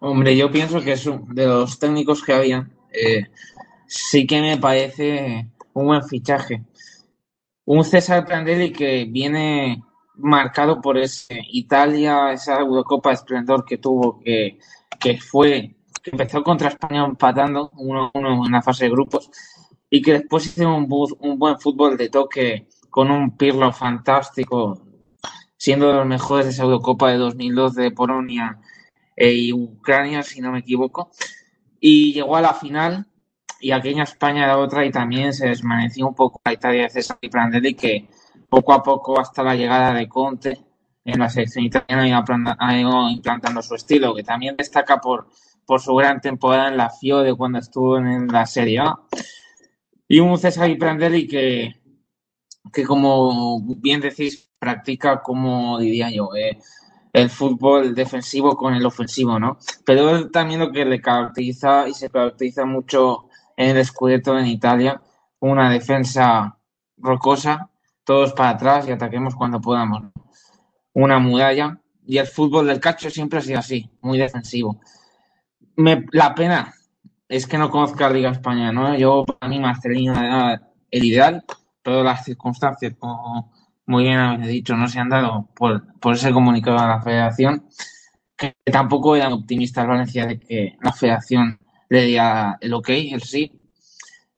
[0.00, 3.26] Hombre, yo pienso que es un, de los técnicos que había, eh,
[3.86, 6.64] sí que me parece un buen fichaje.
[7.64, 9.82] Un César Prandelli que viene
[10.14, 14.58] marcado por ese Italia, esa Eurocopa esplendor que tuvo, que,
[15.00, 19.30] que fue, que empezó contra España empatando 1-1 en la fase de grupos
[19.90, 20.86] y que después hizo un,
[21.20, 24.80] un buen fútbol de toque con un Pirlo fantástico,
[25.56, 28.60] siendo de los mejores de esa Eurocopa de 2012 de Polonia
[29.18, 31.10] y Ucrania, si no me equivoco.
[31.80, 33.06] Y llegó a la final
[33.60, 37.18] y aquella España era otra y también se desvaneció un poco la Italia de César
[37.20, 38.08] y Prandelli que
[38.48, 40.58] poco a poco hasta la llegada de Conte
[41.04, 42.06] en la selección italiana
[42.78, 45.28] ido implantando su estilo, que también destaca por,
[45.64, 48.94] por su gran temporada en la Fiore cuando estuvo en la Serie A.
[50.06, 51.80] Y un César y Prandelli que,
[52.72, 56.58] que, como bien decís, practica, como diría yo, eh,
[57.20, 59.58] el fútbol defensivo con el ofensivo, ¿no?
[59.84, 65.00] Pero también lo que le caracteriza y se caracteriza mucho en el Scudetto en Italia,
[65.40, 66.56] una defensa
[66.96, 67.70] rocosa,
[68.04, 70.04] todos para atrás y ataquemos cuando podamos.
[70.94, 74.80] Una muralla y el fútbol del cacho siempre ha sido así, muy defensivo.
[75.76, 76.72] Me, la pena
[77.28, 78.96] es que no conozca la Liga Española, ¿no?
[78.96, 81.44] Yo, para mí, Marcelino era el ideal,
[81.82, 83.52] pero las circunstancias, como
[83.88, 87.66] muy bien habéis dicho, no se han dado por, por ese comunicado a la federación,
[88.36, 93.50] que tampoco eran optimistas Valencia de que la federación le diera el ok, el sí,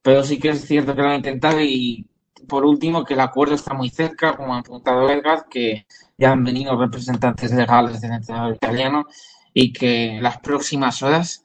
[0.03, 2.09] pero sí que es cierto que lo han intentado y
[2.49, 5.87] por último que el acuerdo está muy cerca, como ha apuntado Edgar, que
[6.17, 9.07] ya han venido representantes legales del entrenador italiano
[9.53, 11.45] y que las próximas horas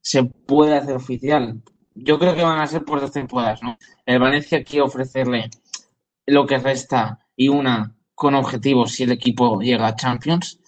[0.00, 1.62] se puede hacer oficial.
[1.94, 3.78] Yo creo que van a ser por dos temporadas, ¿no?
[4.04, 5.50] El Valencia quiere ofrecerle
[6.26, 10.60] lo que resta y una con objetivos si el equipo llega a Champions.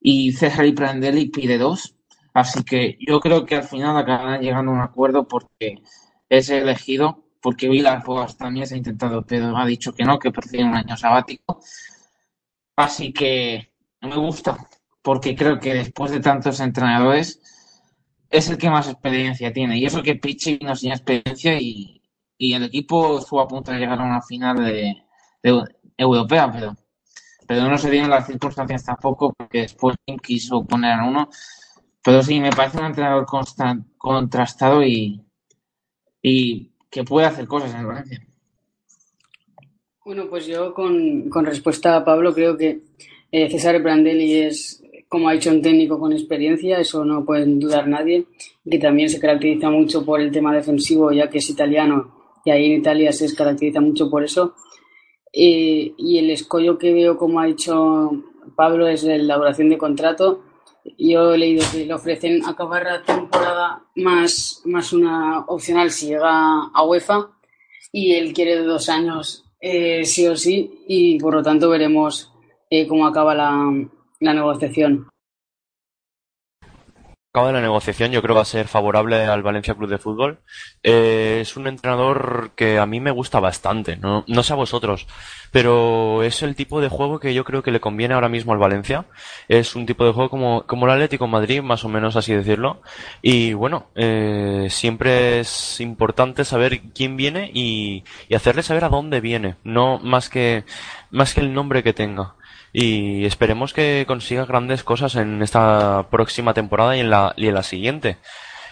[0.00, 1.94] Y César y Prandelli pide dos.
[2.34, 5.82] Así que yo creo que al final acabarán llegando a un acuerdo porque
[6.28, 10.30] es elegido, porque Vilas Boas también se ha intentado, pero ha dicho que no, que
[10.30, 11.60] prefiere un año sabático.
[12.76, 13.70] Así que
[14.02, 14.56] me gusta,
[15.02, 17.40] porque creo que después de tantos entrenadores
[18.30, 19.78] es el que más experiencia tiene.
[19.78, 22.02] Y eso que Pichi no tiene experiencia y,
[22.36, 24.94] y el equipo estuvo a punto de llegar a una final de
[25.96, 26.76] europea, pero,
[27.46, 31.28] pero no se dieron las circunstancias tampoco porque después quiso poner a uno.
[32.02, 33.26] Pero sí, me parece un entrenador
[33.98, 35.20] contrastado y,
[36.22, 38.26] y que puede hacer cosas en Valencia.
[40.04, 42.80] Bueno, pues yo con, con respuesta a Pablo creo que
[43.32, 47.88] eh, César Brandelli es, como ha dicho, un técnico con experiencia, eso no puede dudar
[47.88, 48.26] nadie,
[48.70, 52.66] que también se caracteriza mucho por el tema defensivo, ya que es italiano y ahí
[52.66, 54.54] en Italia se caracteriza mucho por eso.
[55.38, 58.10] Y el escollo que veo, como ha dicho
[58.54, 60.40] Pablo, es la elaboración de contrato.
[60.96, 66.70] Yo he leído que le ofrecen acabar la temporada más, más una opcional si llega
[66.72, 67.28] a UEFA
[67.92, 72.32] y él quiere dos años eh, sí o sí, y por lo tanto veremos
[72.70, 73.72] eh, cómo acaba la,
[74.20, 75.08] la negociación
[77.36, 80.38] acaba de la negociación yo creo va a ser favorable al Valencia Club de Fútbol.
[80.82, 85.06] Eh, es un entrenador que a mí me gusta bastante, no, no sé a vosotros,
[85.52, 88.58] pero es el tipo de juego que yo creo que le conviene ahora mismo al
[88.58, 89.04] Valencia.
[89.48, 92.80] Es un tipo de juego como, como el Atlético Madrid, más o menos así decirlo.
[93.20, 99.20] Y bueno, eh, siempre es importante saber quién viene y, y hacerle saber a dónde
[99.20, 100.64] viene, no más que,
[101.10, 102.34] más que el nombre que tenga
[102.78, 107.54] y esperemos que consiga grandes cosas en esta próxima temporada y en la, y en
[107.54, 108.18] la siguiente.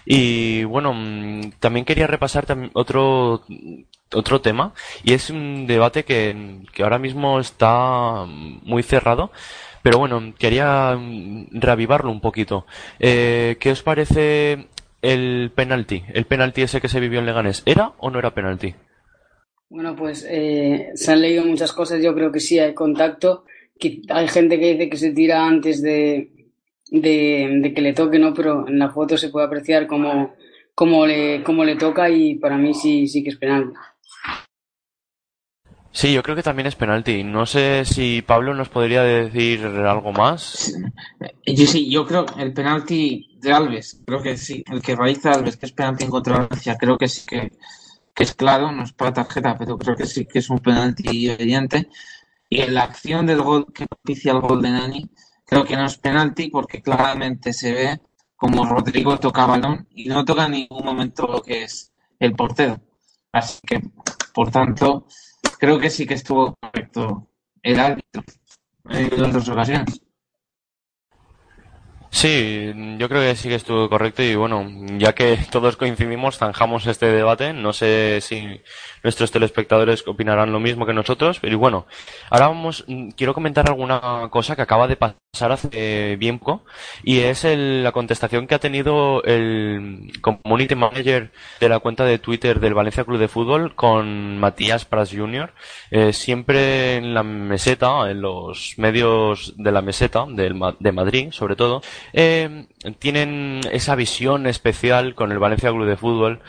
[0.04, 3.44] Y bueno, mm, también quería repasar otro,
[4.12, 9.32] otro tema y es un debate que, que ahora mismo está muy cerrado.
[9.82, 12.66] Pero bueno, quería mm, reavivarlo un poquito.
[13.00, 14.68] Eh, ¿Qué os parece
[15.00, 16.04] el penalti?
[16.12, 17.62] El penalti ese que se vivió en Leganés.
[17.64, 18.74] ¿Era o no era penalti?
[19.70, 22.02] Bueno, pues eh, se han leído muchas cosas.
[22.02, 23.46] Yo creo que sí hay contacto
[24.08, 26.50] hay gente que dice que se tira antes de,
[26.90, 28.34] de, que le toque, ¿no?
[28.34, 30.34] Pero en la foto se puede apreciar cómo,
[30.74, 33.74] cómo, le, cómo le toca y para mí sí, sí que es penalti.
[35.94, 37.22] Sí, yo creo que también es penalti.
[37.22, 40.74] No sé si Pablo nos podría decir algo más.
[41.46, 45.32] Yo sí, yo creo que el penalti de Alves, creo que sí, el que realiza
[45.32, 47.52] Alves, que es penalti en contra Valencia, creo que sí que,
[48.12, 51.30] que, es claro, no es para tarjeta, pero creo que sí que es un penalti
[51.30, 51.88] evidente.
[52.54, 55.10] Y en la acción del gol que propicia el gol de Nani,
[55.44, 58.00] creo que no es penalti porque claramente se ve
[58.36, 62.80] como Rodrigo toca balón y no toca en ningún momento lo que es el portero.
[63.32, 63.82] Así que,
[64.32, 65.08] por tanto,
[65.58, 67.26] creo que sí que estuvo correcto
[67.60, 68.22] el árbitro
[68.88, 70.00] en las dos ocasiones.
[72.14, 74.64] Sí, yo creo que sí que estuvo correcto y bueno,
[74.98, 77.52] ya que todos coincidimos, zanjamos este debate.
[77.52, 78.62] No sé si
[79.02, 81.86] nuestros telespectadores opinarán lo mismo que nosotros, pero bueno,
[82.30, 82.84] ahora vamos,
[83.16, 86.64] quiero comentar alguna cosa que acaba de pasar hace bien poco
[87.02, 92.60] y es la contestación que ha tenido el community manager de la cuenta de Twitter
[92.60, 95.52] del Valencia Club de Fútbol con Matías Pras Jr.
[95.90, 101.82] Eh, siempre en la meseta, en los medios de la meseta de Madrid, sobre todo,
[102.12, 106.40] eh, tienen esa visión especial con el Valencia Club de Fútbol,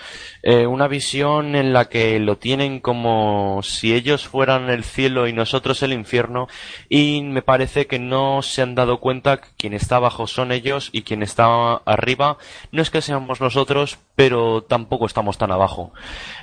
[0.43, 5.33] eh, una visión en la que lo tienen como si ellos fueran el cielo y
[5.33, 6.47] nosotros el infierno,
[6.89, 10.89] y me parece que no se han dado cuenta que quien está abajo son ellos
[10.91, 12.37] y quien está arriba
[12.71, 15.93] no es que seamos nosotros, pero tampoco estamos tan abajo.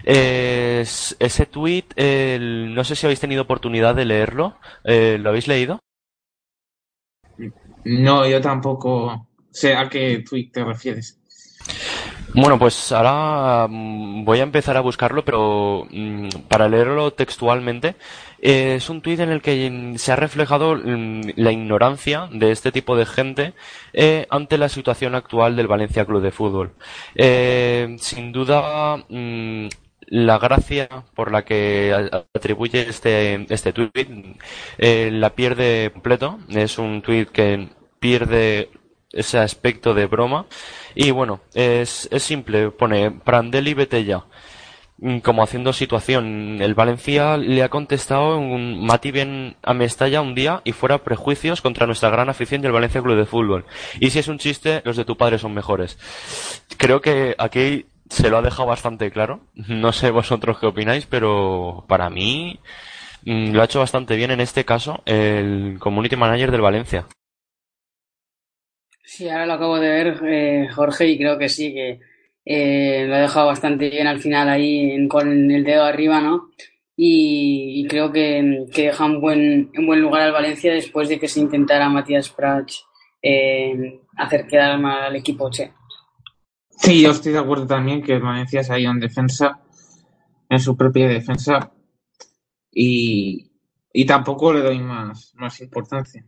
[0.04, 1.84] ese tweet,
[2.74, 5.80] no sé si habéis tenido oportunidad de leerlo, eh, ¿lo habéis leído?
[7.84, 11.18] No, yo tampoco sé a qué tweet te refieres.
[12.34, 17.94] Bueno, pues ahora mm, voy a empezar a buscarlo, pero mm, para leerlo textualmente,
[18.40, 22.72] eh, es un tuit en el que se ha reflejado mm, la ignorancia de este
[22.72, 23.52] tipo de gente
[23.92, 26.72] eh, ante la situación actual del Valencia Club de Fútbol.
[27.14, 29.04] Eh, sin duda,
[30.12, 33.72] la gracia por la que atribuye este, este
[34.78, 36.38] eh, la pierde completo.
[36.50, 38.68] Es un tweet que pierde
[39.12, 40.46] ese aspecto de broma.
[40.94, 42.70] Y bueno, es, es simple.
[42.70, 44.24] Pone Prandelli vete ya.
[45.02, 46.62] Mm, como haciendo situación.
[46.62, 49.72] El Valencia le ha contestado un Mati bien a
[50.20, 53.64] un día y fuera prejuicios contra nuestra gran afición del Valencia Club de Fútbol.
[53.98, 55.98] Y si es un chiste, los de tu padre son mejores.
[56.76, 59.40] Creo que aquí se lo ha dejado bastante claro.
[59.54, 62.60] No sé vosotros qué opináis, pero para mí
[63.24, 67.06] mm, lo ha hecho bastante bien en este caso el community manager del Valencia.
[69.14, 72.00] Sí, ahora lo acabo de ver, eh, Jorge, y creo que sí, que
[72.46, 76.48] eh, lo ha dejado bastante bien al final ahí con el dedo arriba, ¿no?
[76.96, 81.40] Y, creo que, deja un buen, un buen lugar al Valencia después de que se
[81.40, 82.86] intentara Matías Prats
[83.20, 85.74] eh, hacer quedar mal al equipo Che.
[86.70, 89.60] Sí, yo estoy de acuerdo también que Valencia se ha ido en defensa,
[90.48, 91.70] en su propia defensa,
[92.70, 93.50] y,
[94.06, 96.24] tampoco le doy más, más importancia.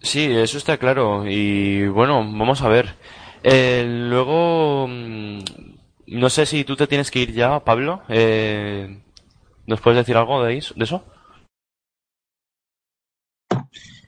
[0.00, 1.24] Sí, eso está claro.
[1.26, 2.94] Y bueno, vamos a ver.
[3.42, 5.38] Eh, luego, mm,
[6.08, 8.02] no sé si tú te tienes que ir ya, Pablo.
[8.08, 9.00] Eh,
[9.66, 11.04] ¿Nos puedes decir algo de eso?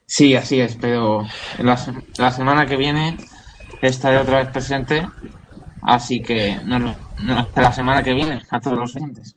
[0.06, 1.26] Sí, así es, pero
[1.58, 1.78] la,
[2.16, 3.16] la semana que viene
[3.82, 5.06] estaré otra vez presente.
[5.82, 6.94] Así que no,
[7.36, 9.36] hasta la semana que viene a todos los oyentes.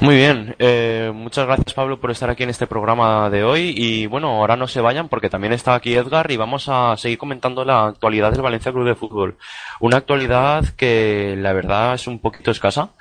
[0.00, 4.06] Muy bien, eh, muchas gracias Pablo por estar aquí en este programa de hoy y
[4.06, 7.66] bueno, ahora no se vayan porque también está aquí Edgar y vamos a seguir comentando
[7.66, 9.36] la actualidad del Valencia Club de Fútbol.
[9.78, 12.92] Una actualidad que la verdad es un poquito escasa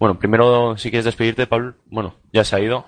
[0.00, 2.86] Bueno, primero, si quieres despedirte, Pablo, bueno, ya se ha ido.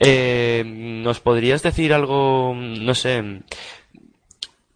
[0.00, 3.42] Eh, ¿Nos podrías decir algo, no sé,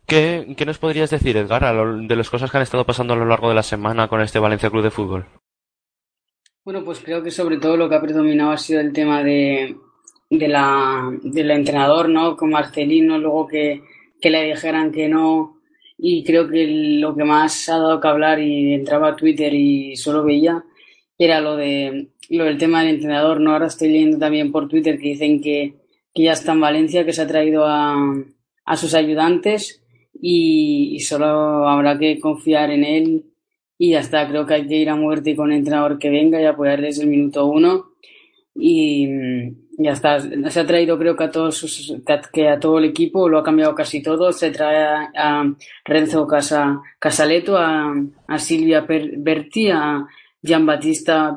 [0.07, 1.63] ¿qué, qué nos podrías decir, Edgar,
[2.07, 4.39] de las cosas que han estado pasando a lo largo de la semana con este
[4.39, 5.42] Valencia Club de Fútbol?
[6.65, 9.77] Bueno, pues creo que sobre todo lo que ha predominado ha sido el tema de,
[10.31, 12.37] de la, del entrenador, ¿no?
[12.37, 13.83] Con Marcelino, luego que,
[14.21, 15.59] que le dijeran que no.
[15.99, 16.67] Y creo que
[17.01, 20.65] lo que más ha dado que hablar y entraba a Twitter y solo veía
[21.19, 23.53] era lo de lo del tema del entrenador, ¿no?
[23.53, 25.75] Ahora estoy leyendo también por Twitter que dicen que,
[26.15, 27.97] que ya está en Valencia, que se ha traído a,
[28.65, 29.85] a sus ayudantes
[30.15, 33.32] y, y solo habrá que confiar en él
[33.83, 34.29] y ya está.
[34.29, 37.09] Creo que hay que ir a muerte con el entrenador que venga y apoyarles el
[37.09, 37.87] minuto uno.
[38.55, 39.09] Y
[39.77, 40.21] ya está.
[40.21, 41.31] Se ha traído, creo que a
[42.33, 44.31] que a todo el equipo lo ha cambiado casi todo.
[44.31, 45.53] Se trae a,
[45.85, 47.93] Renzo Casa, Casaleto, a,
[48.29, 50.07] a Silvia per, Berti, a
[50.41, 51.37] Gian Battista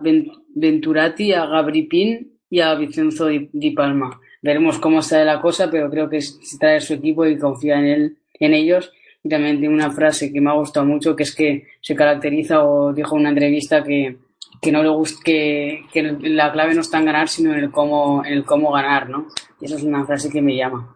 [0.54, 4.20] Venturati, a Gabri Pin y a Vicenzo Di, Palma.
[4.44, 7.86] Veremos cómo sale la cosa, pero creo que se trae su equipo y confía en
[7.86, 8.92] él, en ellos
[9.30, 12.94] también tiene una frase que me ha gustado mucho, que es que se caracteriza o
[12.94, 14.18] dijo en una entrevista que,
[14.62, 17.72] que no le gusta, que, que la clave no está en ganar, sino en el
[17.72, 19.28] cómo, en el cómo ganar, ¿no?
[19.60, 20.95] Y eso es una frase que me llama.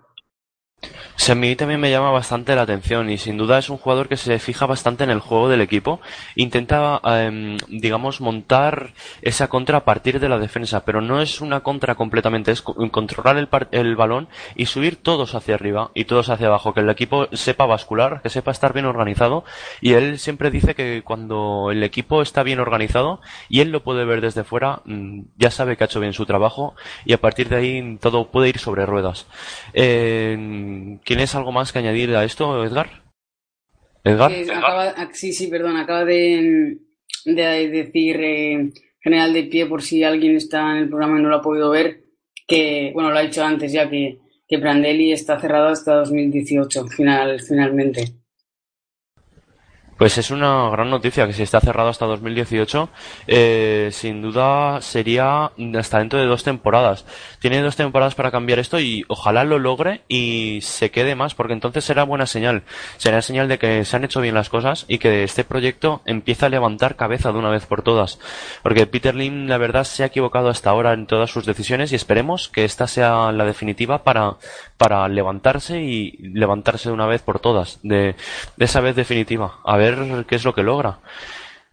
[1.35, 4.39] Mí también me llama bastante la atención y sin duda es un jugador que se
[4.39, 6.01] fija bastante en el juego del equipo.
[6.35, 11.59] Intenta, eh, digamos, montar esa contra a partir de la defensa, pero no es una
[11.59, 16.47] contra completamente, es controlar el, el, balón y subir todos hacia arriba y todos hacia
[16.47, 19.43] abajo, que el equipo sepa bascular, que sepa estar bien organizado.
[19.81, 24.03] Y él siempre dice que cuando el equipo está bien organizado y él lo puede
[24.03, 26.73] ver desde fuera, mm, ya sabe que ha hecho bien su trabajo
[27.05, 29.27] y a partir de ahí todo puede ir sobre ruedas.
[31.03, 33.03] ¿Tienes algo más que añadir a esto, Edgar?
[34.03, 34.31] ¿Edgar?
[34.31, 34.47] Eh,
[35.13, 36.77] sí, sí, perdón, acaba de,
[37.25, 41.29] de decir eh, General de Pie, por si alguien está en el programa y no
[41.29, 42.03] lo ha podido ver,
[42.47, 47.39] que, bueno, lo ha dicho antes ya, que, que Prandelli está cerrado hasta 2018, final,
[47.41, 48.18] finalmente.
[49.99, 52.89] Pues es una gran noticia que si está cerrado hasta 2018,
[53.27, 57.05] eh, sin duda sería hasta dentro de dos temporadas.
[57.39, 61.51] Tiene dos temporadas para cambiar esto y ojalá lo logre y se quede más, porque
[61.51, 62.63] entonces será buena señal.
[62.95, 66.45] Será señal de que se han hecho bien las cosas y que este proyecto empieza
[66.45, 68.19] a levantar cabeza de una vez por todas.
[68.63, 71.95] Porque Peter Lim, la verdad, se ha equivocado hasta ahora en todas sus decisiones y
[71.95, 74.37] esperemos que esta sea la definitiva para,
[74.79, 78.15] para levantarse y levantarse de una vez por todas, de,
[78.55, 79.59] de esa vez definitiva.
[79.65, 80.99] A ver qué es lo que logra.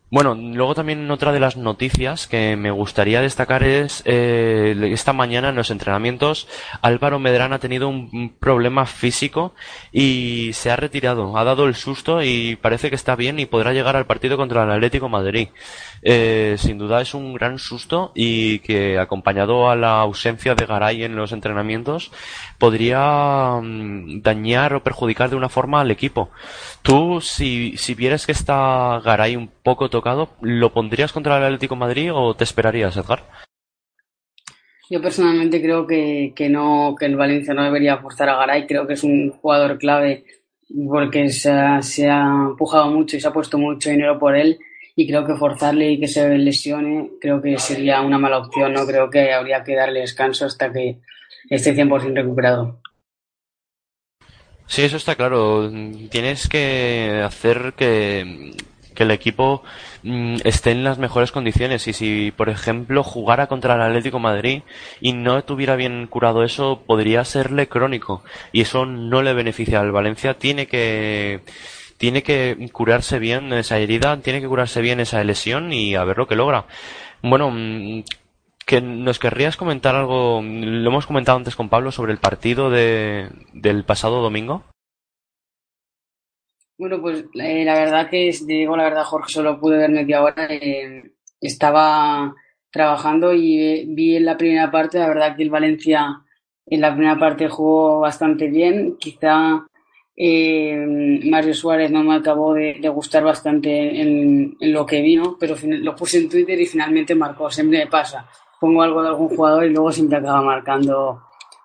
[0.09, 5.49] Bueno, luego también otra de las noticias que me gustaría destacar es eh, esta mañana
[5.49, 6.47] en los entrenamientos
[6.81, 9.57] Álvaro Medrán ha tenido un problema físico
[9.91, 13.73] y se ha retirado, ha dado el susto y parece que está bien y podrá
[13.73, 15.49] llegar al partido contra el Atlético Madrid.
[16.03, 21.03] Eh, sin duda es un gran susto y que acompañado a la ausencia de Garay
[21.03, 22.13] en los entrenamientos
[22.59, 26.31] podría mm, dañar o perjudicar de una forma al equipo.
[26.83, 31.75] Tú, si, si vieras que está Garay un poco tocado, ¿lo pondrías contra el Atlético
[31.75, 33.25] de Madrid o te esperarías, Edgar?
[34.89, 38.67] Yo personalmente creo que, que no, que el Valencia no debería forzar a Garay.
[38.67, 40.25] Creo que es un jugador clave
[40.89, 44.59] porque se ha, se ha empujado mucho y se ha puesto mucho dinero por él
[44.95, 48.87] y creo que forzarle y que se lesione creo que sería una mala opción, no
[48.87, 50.99] creo que habría que darle descanso hasta que
[51.51, 52.81] esté 100% recuperado.
[54.67, 55.71] Sí, eso está claro.
[56.11, 58.53] Tienes que hacer que,
[58.97, 59.63] que el equipo
[60.03, 64.63] mm, esté en las mejores condiciones y si, por ejemplo, jugara contra el Atlético Madrid
[65.01, 69.93] y no tuviera bien curado eso, podría serle crónico y eso no le beneficia al
[69.93, 70.35] Valencia.
[70.35, 71.43] Tiene que
[71.99, 76.19] tiene que curarse bien esa herida, tiene que curarse bien esa lesión y a ver
[76.19, 76.67] lo que logra.
[77.23, 78.03] Bueno, mm,
[78.67, 83.31] que nos querrías comentar algo, lo hemos comentado antes con Pablo sobre el partido de,
[83.53, 84.65] del pasado domingo.
[86.79, 90.47] Bueno, pues eh, la verdad que, digo la verdad, Jorge, solo pude ver media hora.
[90.51, 91.11] Eh,
[91.41, 92.35] estaba
[92.71, 96.23] trabajando y eh, vi en la primera parte, la verdad que el Valencia
[96.67, 98.97] en la primera parte jugó bastante bien.
[98.99, 99.67] Quizá
[100.17, 105.37] eh, Mario Suárez no me acabó de, de gustar bastante en, en, lo que vino,
[105.39, 107.51] pero lo puse en Twitter y finalmente marcó.
[107.51, 108.29] Siempre me pasa.
[108.61, 111.23] Pongo algo de algún jugador y luego siempre acaba marcando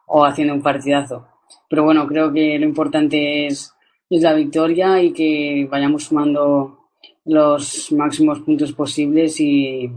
[0.07, 1.27] o haciendo un partidazo.
[1.69, 3.73] Pero bueno, creo que lo importante es,
[4.11, 6.89] es la victoria y que vayamos sumando
[7.25, 9.89] los máximos puntos posibles y,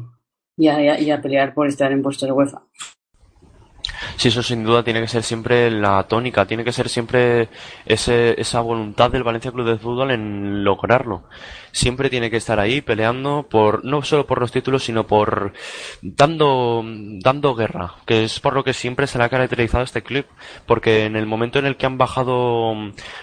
[0.57, 2.63] y, a, y a pelear por estar en puesto de UEFA.
[4.17, 7.49] Sí, eso sin duda tiene que ser siempre la tónica, tiene que ser siempre
[7.87, 11.25] ese, esa voluntad del Valencia Club de Fútbol en lograrlo.
[11.73, 15.53] siempre tiene que estar ahí peleando por no solo por los títulos, sino por
[16.03, 20.25] dando dando guerra, que es por lo que siempre se le ha caracterizado este club,
[20.67, 22.75] porque en el momento en el que han bajado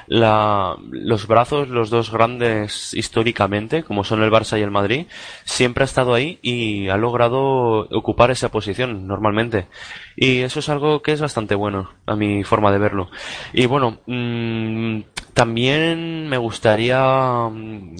[0.08, 5.08] la, los brazos los dos grandes históricamente, como son el Barça y el Madrid,
[5.46, 9.68] siempre ha estado ahí y ha logrado ocupar esa posición normalmente.
[10.16, 13.10] Y eso es algo que es bastante bueno, a mi forma de verlo.
[13.54, 15.02] Y bueno, mmm,
[15.34, 17.00] también me gustaría
[17.50, 17.96] mm,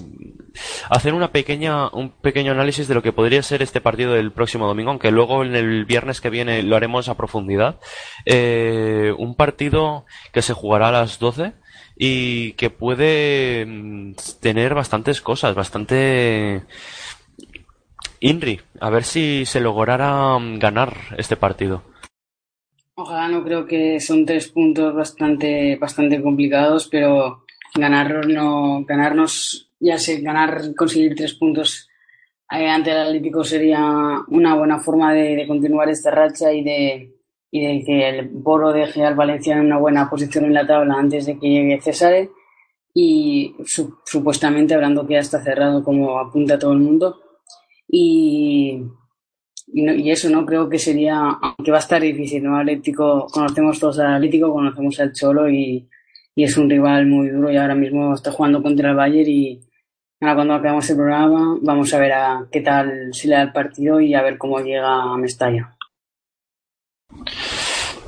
[0.90, 4.66] hacer una pequeña, un pequeño análisis de lo que podría ser este partido del próximo
[4.66, 7.80] domingo, aunque luego en el viernes que viene lo haremos a profundidad.
[8.26, 11.52] Eh, un partido que se jugará a las 12
[11.96, 16.64] y que puede mm, tener bastantes cosas, bastante
[18.20, 21.82] Inri, a ver si se lograra mm, ganar este partido.
[22.94, 29.96] Ojalá no creo que son tres puntos bastante, bastante complicados, pero ganar no, ganarnos, ya
[29.98, 31.88] sé, ganar, conseguir tres puntos
[32.50, 33.80] eh, ante el Atlético sería
[34.28, 37.14] una buena forma de, de, continuar esta racha y de,
[37.50, 40.94] y de que el Boro deje al Valencia en una buena posición en la tabla
[40.94, 42.28] antes de que llegue César
[42.94, 47.20] y su, supuestamente hablando que ya está cerrado como apunta todo el mundo.
[47.88, 48.84] Y,
[49.72, 52.56] y, no, y, eso no creo que sería, aunque va a estar difícil, ¿no?
[52.58, 55.88] Atlético, conocemos todos al Atlético, conocemos al Cholo y,
[56.34, 59.60] y, es un rival muy duro y ahora mismo está jugando contra el Bayern y
[60.20, 63.52] ahora cuando acabemos el programa vamos a ver a qué tal se le da el
[63.52, 65.76] partido y a ver cómo llega a Mestalla.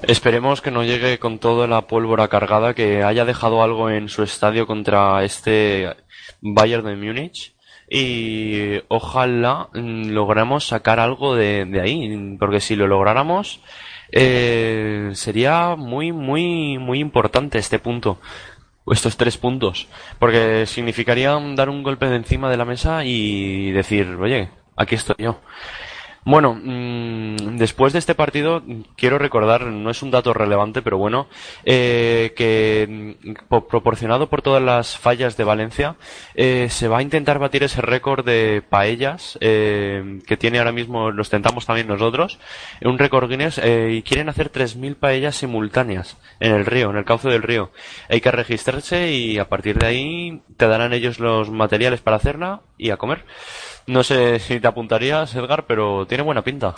[0.06, 4.22] Esperemos que no llegue con toda la pólvora cargada, que haya dejado algo en su
[4.22, 5.88] estadio contra este
[6.42, 7.53] Bayern de Múnich
[7.96, 13.60] y ojalá mm, logremos sacar algo de, de ahí, porque si lo lográramos
[14.10, 18.18] eh, sería muy, muy, muy importante este punto,
[18.90, 19.86] estos tres puntos,
[20.18, 25.14] porque significaría dar un golpe de encima de la mesa y decir, oye, aquí estoy
[25.18, 25.38] yo.
[26.24, 28.62] Bueno, mmm, después de este partido
[28.96, 31.28] quiero recordar, no es un dato relevante, pero bueno,
[31.66, 33.16] eh, que
[33.48, 35.96] por, proporcionado por todas las fallas de Valencia,
[36.34, 41.10] eh, se va a intentar batir ese récord de paellas eh, que tiene ahora mismo,
[41.10, 42.38] lo tentamos también nosotros,
[42.82, 47.04] un récord Guinness, eh, y quieren hacer 3.000 paellas simultáneas en el río, en el
[47.04, 47.70] cauce del río.
[48.08, 52.62] Hay que registrarse y a partir de ahí te darán ellos los materiales para hacerla
[52.78, 53.24] y a comer.
[53.86, 56.74] No sé si te apuntarías, Edgar, pero tiene buena pinta.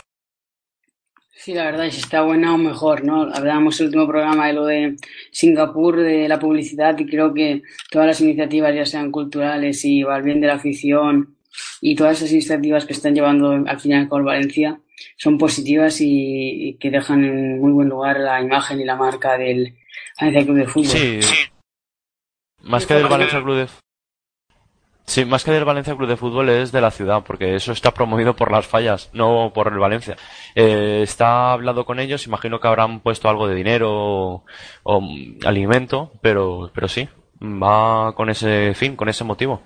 [1.47, 3.23] Sí, la verdad, si está buena o mejor, ¿no?
[3.33, 4.97] Hablábamos el último programa de lo de
[5.31, 10.23] Singapur, de la publicidad, y creo que todas las iniciativas, ya sean culturales y al
[10.23, 11.37] bien de la afición,
[11.81, 14.81] y todas esas iniciativas que están llevando al final con Valencia,
[15.17, 19.39] son positivas y, y, que dejan en muy buen lugar la imagen y la marca
[19.39, 19.77] del
[20.19, 20.87] Valencia Club de Fútbol.
[20.87, 21.21] Sí,
[22.63, 23.69] más que del Valencia Club de
[25.07, 27.93] Sí, más que del Valencia Club de Fútbol es de la ciudad, porque eso está
[27.93, 30.17] promovido por las fallas, no por el Valencia.
[30.55, 34.45] Eh, está hablado con ellos, imagino que habrán puesto algo de dinero
[34.83, 35.03] o,
[35.45, 37.09] alimento, pero, pero sí,
[37.41, 39.63] va con ese fin, con ese motivo.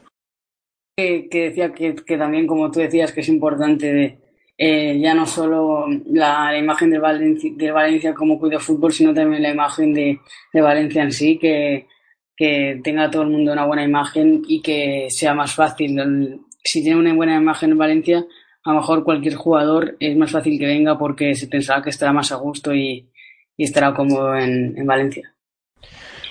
[0.96, 4.18] Que, decía que, que, también, como tú decías, que es importante de,
[4.58, 9.50] eh, ya no solo la, imagen de Valencia, como club de fútbol, sino también la
[9.50, 10.20] imagen de
[10.52, 11.86] Valencia en sí, que
[12.40, 16.40] que tenga todo el mundo una buena imagen y que sea más fácil.
[16.64, 18.24] Si tiene una buena imagen en Valencia,
[18.64, 22.14] a lo mejor cualquier jugador es más fácil que venga porque se pensará que estará
[22.14, 23.10] más a gusto y,
[23.58, 25.34] estará cómodo en, en, Valencia.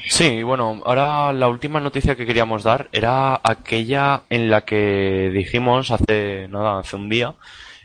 [0.08, 5.92] Sí, bueno, ahora la última noticia que queríamos dar era aquella en la que dijimos
[5.92, 7.36] hace nada, hace un día,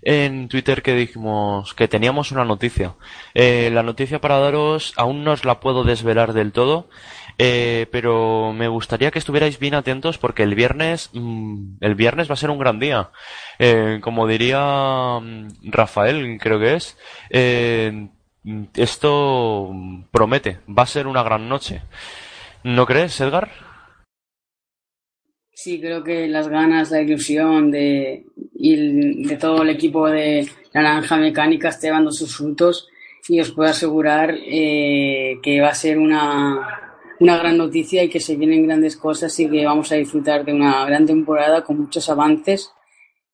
[0.01, 2.95] en Twitter que dijimos que teníamos una noticia.
[3.35, 6.89] Eh, la noticia para daros aún no os la puedo desvelar del todo,
[7.39, 12.35] eh, pero me gustaría que estuvierais bien atentos porque el viernes, mmm, el viernes va
[12.35, 13.11] a ser un gran día.
[13.59, 16.97] Eh, como diría mmm, Rafael, creo que es,
[17.31, 18.09] eh,
[18.75, 19.71] esto
[20.11, 21.83] promete, va a ser una gran noche.
[22.63, 23.51] ¿No crees, Edgar?
[25.53, 31.17] Sí, creo que las ganas, la ilusión de, y de todo el equipo de Naranja
[31.17, 32.89] Mecánica está llevando sus frutos
[33.29, 36.84] y os puedo asegurar eh, que va a ser una,
[37.21, 40.53] una gran noticia y que se vienen grandes cosas y que vamos a disfrutar de
[40.53, 42.73] una gran temporada con muchos avances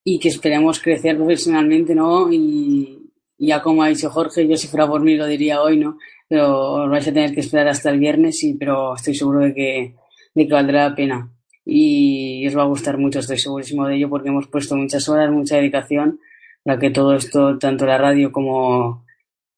[0.05, 2.33] y que esperemos crecer profesionalmente, ¿no?
[2.33, 2.97] Y,
[3.39, 5.97] ya como ha dicho Jorge, yo si fuera por mí lo diría hoy, ¿no?
[6.29, 9.95] Pero vais a tener que esperar hasta el viernes, y, pero estoy seguro de que,
[10.35, 11.33] de que valdrá la pena.
[11.65, 15.31] Y os va a gustar mucho, estoy segurísimo de ello, porque hemos puesto muchas horas,
[15.31, 16.21] mucha dedicación
[16.63, 19.07] para que todo esto, tanto la radio como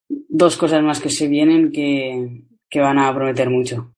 [0.09, 3.95] dos cosas más que se vienen, que, que van a prometer mucho.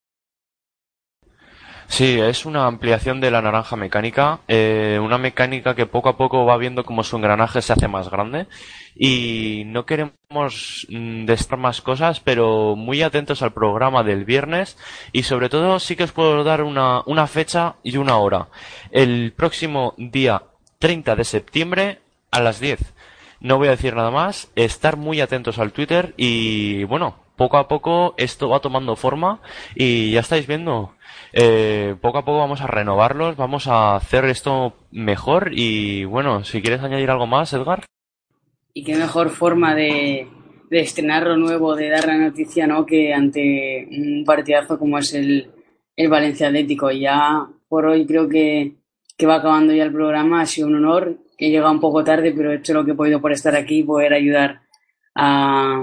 [1.89, 6.45] Sí, es una ampliación de la naranja mecánica, eh, una mecánica que poco a poco
[6.45, 8.47] va viendo como su engranaje se hace más grande
[8.97, 14.77] y no queremos mm, destar más cosas, pero muy atentos al programa del viernes
[15.13, 18.49] y sobre todo sí que os puedo dar una, una fecha y una hora.
[18.91, 20.43] El próximo día
[20.79, 22.81] 30 de septiembre a las 10.
[23.41, 27.69] No voy a decir nada más, estar muy atentos al Twitter y bueno, poco a
[27.69, 29.41] poco esto va tomando forma
[29.75, 30.95] y ya estáis viendo
[31.37, 36.63] eh, poco a poco vamos a renovarlos, vamos a hacer esto mejor y bueno, si
[36.63, 37.85] quieres añadir algo más, Edgar.
[38.73, 40.29] Y qué mejor forma de,
[40.71, 42.87] de estrenar lo nuevo, de dar la noticia, ¿no?
[42.87, 45.51] Que ante un partidazo como es el,
[45.97, 46.93] el Valencia Atlético.
[46.93, 48.77] Ya por hoy creo que,
[49.19, 50.43] que va acabando ya el programa.
[50.43, 51.19] Ha sido un honor.
[51.37, 53.81] He llegado un poco tarde, pero he hecho lo que he podido por estar aquí
[53.81, 54.61] y poder ayudar
[55.17, 55.83] a,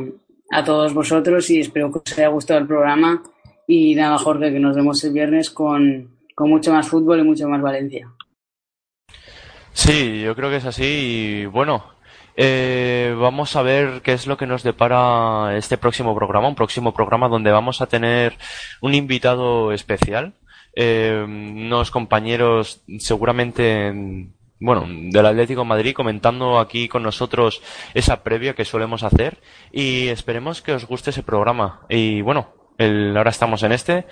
[0.50, 3.22] a todos vosotros y espero que os haya gustado el programa
[3.68, 7.48] y nada, Jorge, que nos vemos el viernes con, con mucho más fútbol y mucho
[7.48, 8.12] más Valencia.
[9.74, 11.86] Sí, yo creo que es así y bueno,
[12.36, 16.94] eh, vamos a ver qué es lo que nos depara este próximo programa, un próximo
[16.94, 18.38] programa donde vamos a tener
[18.82, 20.34] un invitado especial,
[20.76, 23.94] eh, unos compañeros seguramente
[24.60, 27.62] bueno, del Atlético Madrid comentando aquí con nosotros
[27.96, 29.40] esa previa que solemos hacer
[29.72, 31.82] y esperemos que os guste ese programa.
[31.90, 32.61] Y bueno,
[33.16, 34.06] ahora estamos en este,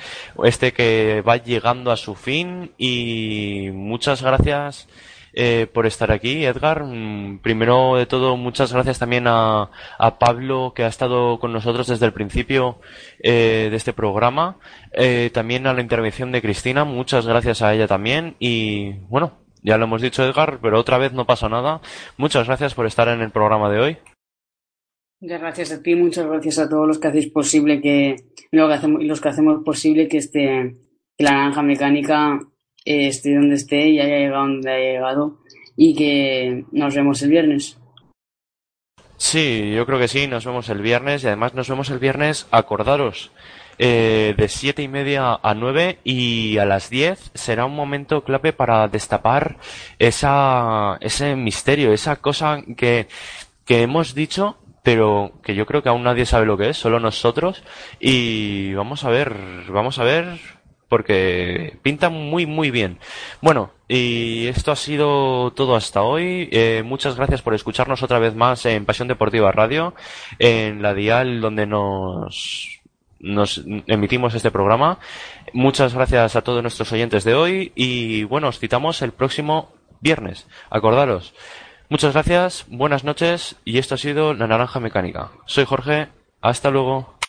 [0.44, 4.88] este que va llegando a su fin y muchas gracias
[5.34, 6.84] eh, por estar aquí, Edgar.
[6.84, 11.88] Mm, primero de todo, muchas gracias también a, a Pablo que ha estado con nosotros
[11.88, 12.80] desde el principio
[13.24, 14.58] eh, de este programa.
[14.92, 19.78] Eh, también a la intervención de Cristina, muchas gracias a ella también y bueno, ya
[19.78, 21.82] lo hemos dicho Edgar, pero otra vez no pasa nada.
[22.18, 23.98] Muchas gracias por estar en el programa de hoy.
[25.22, 28.16] Muchas gracias a ti, muchas gracias a todos los que hacéis posible que,
[28.52, 30.78] lo que hacemos, los que hacemos posible que este,
[31.18, 32.40] la naranja mecánica
[32.86, 35.40] eh, esté donde esté y haya llegado donde haya llegado
[35.76, 37.78] y que nos vemos el viernes.
[39.18, 42.48] Sí, yo creo que sí, nos vemos el viernes y además nos vemos el viernes,
[42.52, 43.34] acordaros,
[43.78, 48.54] eh, de siete y media a nueve y a las diez será un momento clave
[48.54, 49.58] para destapar
[50.00, 53.08] esa, ese misterio, esa cosa que,
[53.66, 54.58] que hemos dicho
[54.92, 57.62] pero que yo creo que aún nadie sabe lo que es, solo nosotros
[58.00, 59.36] y vamos a ver,
[59.70, 60.40] vamos a ver
[60.88, 62.98] porque pinta muy muy bien.
[63.40, 66.50] Bueno, y esto ha sido todo hasta hoy.
[66.52, 69.94] Eh, muchas gracias por escucharnos otra vez más en Pasión Deportiva Radio,
[70.40, 72.80] en la dial donde nos
[73.20, 74.98] nos emitimos este programa.
[75.54, 79.72] Muchas gracias a todos nuestros oyentes de hoy y bueno, os citamos el próximo
[80.02, 80.48] viernes.
[80.72, 81.36] Acordaros.
[81.92, 85.32] Muchas gracias, buenas noches y esto ha sido La Naranja Mecánica.
[85.48, 86.10] Soy Jorge,
[86.40, 87.20] hasta luego.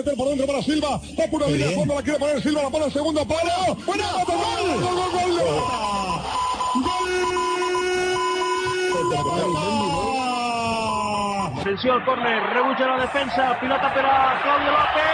[0.00, 1.00] Meter por dentro para Silva.
[1.18, 3.74] Va por una línea de fondo, la quiere poner Silva, la pone al segundo palo.
[3.86, 4.04] ¡Buena!
[4.12, 4.26] ¡Gol!
[4.80, 5.32] ¡Gol, gol, gol!
[6.82, 7.10] ¡Gol!
[11.60, 15.04] Atención al córner, rebucha la defensa, pilota para Claudio López.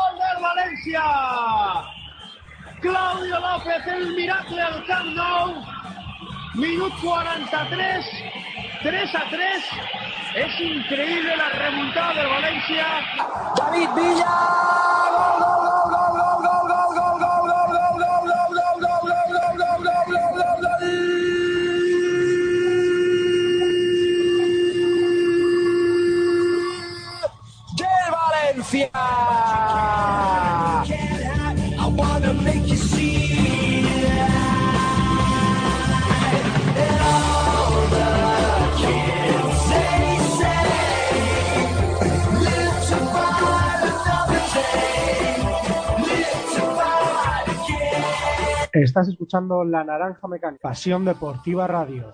[0.00, 1.02] ¡Gol del Valencia!
[2.80, 5.78] Claudio López, el miracle del Camp Nou.
[6.54, 8.04] Minuto 43,
[8.82, 9.64] 3 a 3.
[10.34, 12.86] Es increíble la remontada del Valencia.
[13.56, 14.87] David Villa.
[48.98, 52.12] Estás escuchando La Naranja Mecánica, Pasión Deportiva Radio.